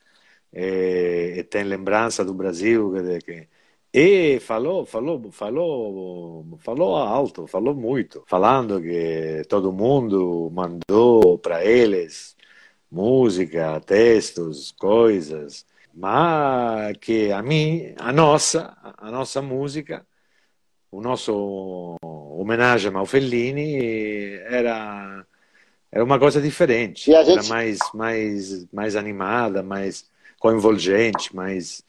e, 0.52 1.34
e 1.38 1.44
tem 1.44 1.64
lembrança 1.64 2.24
do 2.24 2.34
Brasil 2.34 2.92
que- 3.24 3.48
e 3.92 4.38
falou, 4.40 4.84
falou, 4.84 5.30
falou, 5.32 6.58
falou 6.58 6.96
alto, 6.96 7.46
falou 7.46 7.74
muito, 7.74 8.22
falando 8.26 8.80
que 8.82 9.42
todo 9.48 9.72
mundo 9.72 10.50
mandou 10.52 11.38
para 11.38 11.64
eles 11.64 12.36
música, 12.90 13.80
textos, 13.80 14.72
coisas, 14.72 15.64
mas 15.94 16.96
que 16.98 17.32
a 17.32 17.42
mim, 17.42 17.94
a 17.98 18.12
nossa, 18.12 18.76
a 18.98 19.10
nossa 19.10 19.40
música, 19.42 20.06
o 20.96 21.00
nosso 21.02 21.96
homenagem 22.02 22.90
ao 22.94 23.04
Fellini 23.04 24.34
era 24.48 25.24
era 25.92 26.02
uma 26.04 26.18
coisa 26.18 26.40
diferente, 26.40 27.14
a 27.14 27.22
gente- 27.22 27.38
era 27.38 27.48
mais 27.48 27.78
mais 27.94 28.66
mais 28.72 28.96
animada, 28.96 29.62
mais 29.62 30.08
coinvolgente, 30.38 31.34
mais 31.36 31.82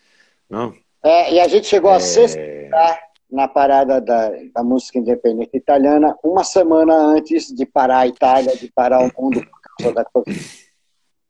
não? 0.49 0.73
É, 1.03 1.33
e 1.33 1.39
a 1.39 1.47
gente 1.47 1.67
chegou 1.67 1.91
a 1.91 1.95
É, 1.95 1.99
sexta 1.99 2.99
na 3.31 3.47
parada 3.47 4.01
da, 4.01 4.29
da 4.53 4.63
música 4.63 4.99
independente 4.99 5.55
italiana 5.55 6.15
uma 6.23 6.43
semana 6.43 6.93
antes 6.93 7.47
de 7.53 7.65
parar 7.65 7.99
a 7.99 8.07
Itália, 8.07 8.55
de 8.57 8.69
parar 8.71 8.99
o 9.01 9.11
mundo 9.21 9.41
por 9.41 9.61
causa 9.61 9.95
da 9.95 10.05
Covid. 10.05 10.45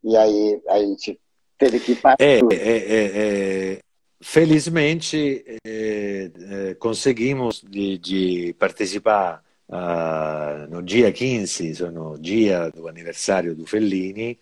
E 0.03 0.17
aí 0.17 0.61
a 0.67 0.79
gente 0.79 1.19
teve 1.57 1.79
que 1.79 1.95
parar 1.95 2.17
É, 2.19 2.39
é, 2.39 2.77
é, 2.99 3.73
é, 3.73 3.79
felizmente 4.21 5.43
é, 5.65 6.31
é, 6.69 6.75
conseguimos 6.75 7.61
de, 7.61 7.97
de 7.97 8.55
participar 8.57 9.43
ah, 9.69 10.65
no 10.69 10.81
dia 10.81 11.11
15, 11.11 11.75
sono 11.75 12.17
dia 12.17 12.69
do 12.69 12.87
aniversário 12.87 13.55
do 13.55 13.65
Fellini, 13.65 14.39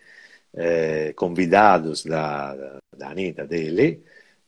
eh, 0.54 1.14
convidados 1.16 2.06
da, 2.06 2.80
da 2.96 3.10
Anitta 3.10 3.46
dele, 3.46 4.04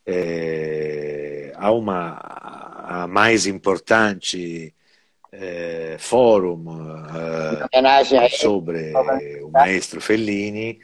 eh, 0.05 1.51
a 1.55 1.71
uma 1.71 2.17
a 2.89 3.07
mais 3.07 3.45
importante 3.45 4.73
eh, 5.31 5.97
forum 5.99 6.63
eh, 7.71 8.29
sobre 8.29 8.93
o 9.43 9.49
maestro 9.51 9.99
Fellini 9.99 10.79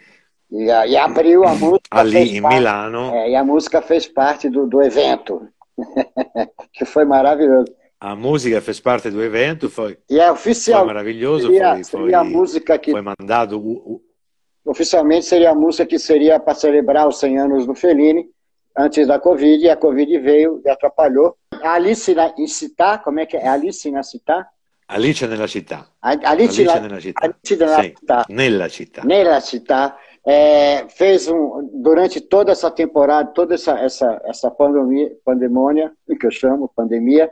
E, 0.53 0.69
a- 0.69 0.85
e 0.85 0.95
abriu 0.95 1.43
a 1.43 1.55
música. 1.55 1.87
ali 1.91 2.37
em 2.37 2.41
parte- 2.41 2.55
Milano. 2.57 3.11
é, 3.15 3.31
e 3.31 3.35
a 3.35 3.43
música 3.43 3.81
fez 3.81 4.05
parte 4.07 4.49
do, 4.49 4.67
do 4.67 4.81
evento, 4.83 5.47
que 6.71 6.85
foi 6.85 7.05
maravilhoso. 7.05 7.73
A 7.99 8.15
música 8.15 8.61
fez 8.61 8.79
parte 8.79 9.09
do 9.09 9.21
evento, 9.23 9.69
foi, 9.69 9.97
E 10.09 10.19
é 10.19 10.25
foi 10.25 10.33
oficial, 10.33 10.85
maravilhoso, 10.85 11.47
seria, 11.47 11.73
foi, 11.75 11.83
seria 11.83 12.19
a 12.19 12.23
foi, 12.23 12.33
música 12.33 12.77
que 12.77 12.91
foi 12.91 13.01
mandado 13.01 13.57
o, 13.59 13.71
o- 13.95 14.01
oficialmente 14.65 15.25
seria 15.25 15.51
a 15.51 15.55
música 15.55 15.85
que 15.85 15.97
seria 15.97 16.39
para 16.39 16.53
celebrar 16.53 17.07
os 17.07 17.17
100 17.17 17.39
anos 17.39 17.65
do 17.65 17.73
Fellini, 17.73 18.27
antes 18.77 19.07
da 19.07 19.19
Covid, 19.19 19.63
e 19.65 19.69
a 19.69 19.75
Covid 19.77 20.19
veio 20.19 20.61
e 20.65 20.69
atrapalhou. 20.69 21.35
A 21.61 21.73
Alice 21.73 22.13
na, 22.13 22.33
em 22.37 22.47
Città, 22.47 22.97
como 22.97 23.19
é 23.19 23.25
que 23.25 23.37
é? 23.37 23.47
Alice 23.47 23.89
na 23.89 24.03
Città? 24.03 24.47
Alice 24.87 25.25
nella 25.25 25.47
città. 25.47 25.87
A- 26.01 26.09
Alice, 26.23 26.61
Alice 26.61 26.63
na, 26.65 26.79
nella 26.81 26.99
città. 26.99 27.21
Alice 27.23 27.55
na 27.55 27.75
Sì, 27.81 27.81
Città. 27.95 28.25
nella 28.29 28.69
città. 28.69 29.01
Nella 29.05 29.39
Città, 29.41 29.97
é, 30.25 30.87
fez 30.89 31.27
um, 31.27 31.69
durante 31.81 32.21
toda 32.21 32.51
essa 32.51 32.71
temporada, 32.71 33.31
toda 33.31 33.55
essa, 33.55 33.77
essa, 33.79 34.21
essa 34.25 34.49
pandemia, 34.49 35.11
pandemônia, 35.25 35.91
que 36.19 36.25
eu 36.25 36.31
chamo, 36.31 36.71
pandemia, 36.73 37.29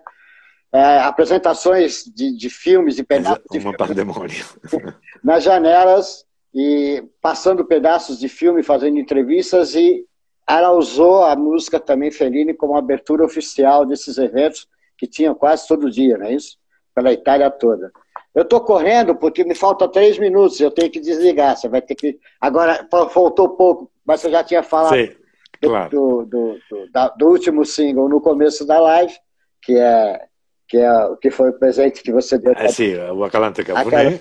é, 0.74 1.00
apresentações 1.00 2.04
de, 2.06 2.36
de 2.36 2.50
filmes 2.50 2.98
e 2.98 3.04
pedaços 3.04 3.44
de 3.50 3.58
Uma 3.58 3.74
filmes 3.74 3.78
pandemônia. 3.78 4.46
nas 5.24 5.44
janelas 5.44 6.26
e 6.54 7.04
passando 7.22 7.66
pedaços 7.66 8.20
de 8.20 8.28
filme, 8.28 8.64
fazendo 8.64 8.98
entrevistas 8.98 9.74
e 9.76 10.06
ela 10.48 10.72
usou 10.72 11.24
a 11.24 11.36
música 11.36 11.80
também 11.80 12.12
Fellini 12.12 12.54
como 12.54 12.76
abertura 12.76 13.24
oficial 13.24 13.86
desses 13.86 14.18
eventos 14.18 14.68
que 14.98 15.08
tinham 15.08 15.34
quase 15.34 15.68
todo 15.68 15.90
dia, 15.90 16.18
não 16.18 16.26
é 16.26 16.34
isso? 16.34 16.58
Pela 16.94 17.14
Itália 17.14 17.50
toda. 17.50 17.92
Eu 18.34 18.44
estou 18.44 18.62
correndo 18.62 19.14
porque 19.16 19.44
me 19.44 19.54
falta 19.54 19.88
três 19.90 20.18
minutos, 20.18 20.60
eu 20.60 20.72
tenho 20.72 20.90
que 20.90 21.02
desligar. 21.02 21.58
Você 21.58 21.68
vai 21.68 21.82
ter 21.82 21.96
que. 21.96 22.18
Agora 22.40 22.88
fa- 22.90 23.10
faltou 23.10 23.50
pouco, 23.50 23.92
mas 24.06 24.22
você 24.22 24.30
já 24.32 24.42
tinha 24.44 24.64
falado 24.64 24.96
Sì, 24.96 25.18
claro. 25.62 25.90
do, 25.90 26.26
do, 26.26 26.58
do, 26.70 26.92
da- 26.92 27.10
do 27.10 27.28
último 27.28 27.66
single 27.66 28.08
no 28.08 28.22
começo 28.22 28.66
da 28.66 28.80
live, 28.80 29.14
que 29.62 29.78
é 29.78 30.22
que 30.70 30.78
é 30.78 30.90
o 31.06 31.18
que 31.18 31.30
foi 31.30 31.50
o 31.50 31.60
presente 31.60 32.02
que 32.02 32.14
você 32.14 32.38
deu. 32.38 32.54
Eh 32.54 32.70
sì, 32.70 32.96
o 32.96 33.26
Acalante 33.26 33.62
Caponè. 33.66 34.14
É, 34.14 34.20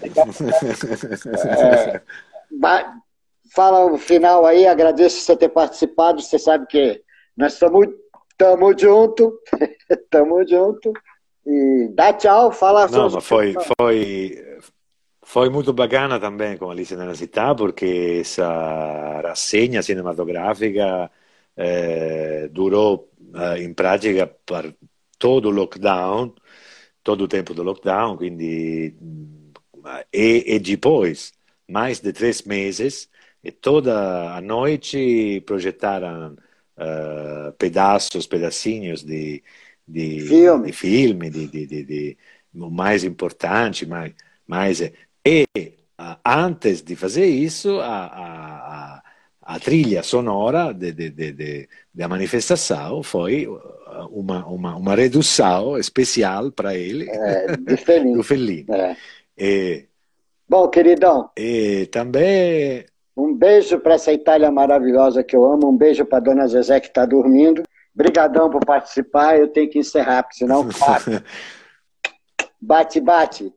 ba- 2.51 2.95
fala 3.55 3.85
o 3.87 3.97
final 3.97 4.45
aí, 4.45 4.67
agradeço 4.67 5.21
você 5.21 5.37
ter 5.37 5.51
participado. 5.51 6.21
Você 6.21 6.37
sabe 6.39 6.67
que 6.67 7.01
nós 7.37 7.53
estamos 7.53 7.87
juntos. 8.77 9.33
Tamo 10.11 10.45
junto. 10.47 10.93
E 11.51 11.89
dá 11.89 12.13
tchau, 12.13 12.53
fala 12.53 12.87
No, 12.87 13.11
ma 13.11 13.21
foi, 13.21 13.55
foi, 13.77 14.59
foi 15.21 15.49
molto 15.51 15.73
bacana 15.73 16.21
também 16.21 16.57
com 16.57 16.71
Alice 16.71 16.95
nella 16.95 17.15
città 17.15 17.55
perché 17.55 18.21
essa 18.21 19.21
rassegna 19.21 19.83
cinematografica 19.83 21.11
eh, 21.55 22.49
durou 22.53 23.11
eh, 23.35 23.73
pratica 23.75 24.29
per 24.29 24.77
tutto 25.19 25.49
il 25.49 25.55
lockdown, 25.55 26.33
todo 27.03 27.25
o 27.25 27.27
tempo 27.27 27.53
do 27.53 27.65
lockdown, 27.65 28.17
quindi 28.17 28.97
e, 30.13 30.45
e 30.47 30.61
depois 30.61 31.33
mais 31.69 32.01
de 32.01 32.13
três 32.13 32.43
meses 32.43 33.09
e 33.43 33.51
toda 33.51 34.35
a 34.35 34.41
noite 34.41 35.43
projetaram 35.47 36.37
uh, 36.77 37.53
pedaços, 37.59 38.27
pedacinhos 38.27 39.03
de, 39.03 39.43
de, 39.91 40.21
Filme. 40.21 40.67
de 40.67 40.73
filme, 40.73 41.31
de, 41.31 41.47
de, 41.47 41.67
de, 41.67 42.17
mais 42.53 43.05
importante, 43.05 43.87
mais, 43.87 44.13
mais 44.47 44.81
e 44.81 45.47
uh, 46.01 46.17
antes 46.25 46.83
de 46.83 46.97
fazer 46.97 47.27
isso 47.27 47.79
a, 47.81 48.07
a, 48.07 49.03
a 49.43 49.61
trilha 49.61 50.03
sonora 50.03 50.75
da 51.95 52.09
manifestação 52.09 53.03
foi 53.03 53.47
uma, 54.11 54.47
uma, 54.47 54.77
uma 54.77 54.95
redução 54.95 55.77
especial 55.77 56.51
para 56.53 56.75
ele 56.75 57.09
É, 57.11 57.57
do 57.57 58.23
Fellini. 58.23 58.67
É. 58.71 58.97
E, 59.37 59.85
Bom, 60.49 60.69
queridão, 60.69 61.31
e 61.37 61.87
também 61.87 62.85
um 63.17 63.35
beijo 63.35 63.79
para 63.79 63.95
essa 63.95 64.13
Itália 64.13 64.51
maravilhosa 64.51 65.23
que 65.23 65.37
eu 65.37 65.45
amo, 65.45 65.69
um 65.69 65.77
beijo 65.77 66.05
para 66.05 66.21
dona 66.21 66.47
Zezé 66.47 66.81
que 66.81 66.89
está 66.89 67.05
dormindo. 67.05 67.63
Brigadão 67.95 68.49
por 68.51 68.65
participar, 68.65 69.39
eu 69.39 69.49
tenho 69.49 69.69
que 69.69 69.79
encerrar, 69.79 70.23
porque 70.23 70.37
senão 70.37 70.65
bate, 72.61 73.01
bate. 73.01 73.01
bate. 73.01 73.55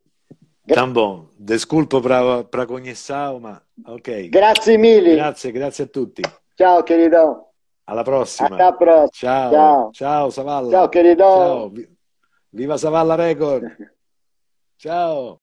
Tá 0.68 0.86
bom, 0.88 1.28
desculpa 1.38 2.02
para 2.50 2.66
conhecer, 2.66 3.40
ma 3.40 3.62
ok. 3.86 4.30
Grazie 4.30 4.78
mille. 4.78 5.16
Grazie, 5.16 5.52
grazie 5.52 5.84
a 5.86 5.88
tutti. 5.88 6.22
Tchau, 6.56 6.84
queridão. 6.84 7.46
Alla 7.86 8.04
prossima. 8.04 8.48
Até 8.56 8.64
a 8.64 8.72
próxima. 8.72 9.12
Ciao. 9.12 9.52
Ciao. 9.52 9.92
Ciao, 9.92 10.32
Savalla. 10.32 10.70
Ciao, 10.72 10.90
queridão. 10.90 11.36
Ciao. 11.38 11.70
Vi- 11.70 11.90
Viva 12.54 12.78
Savalla 12.78 13.16
Record. 13.16 13.66
Ciao. 14.78 15.43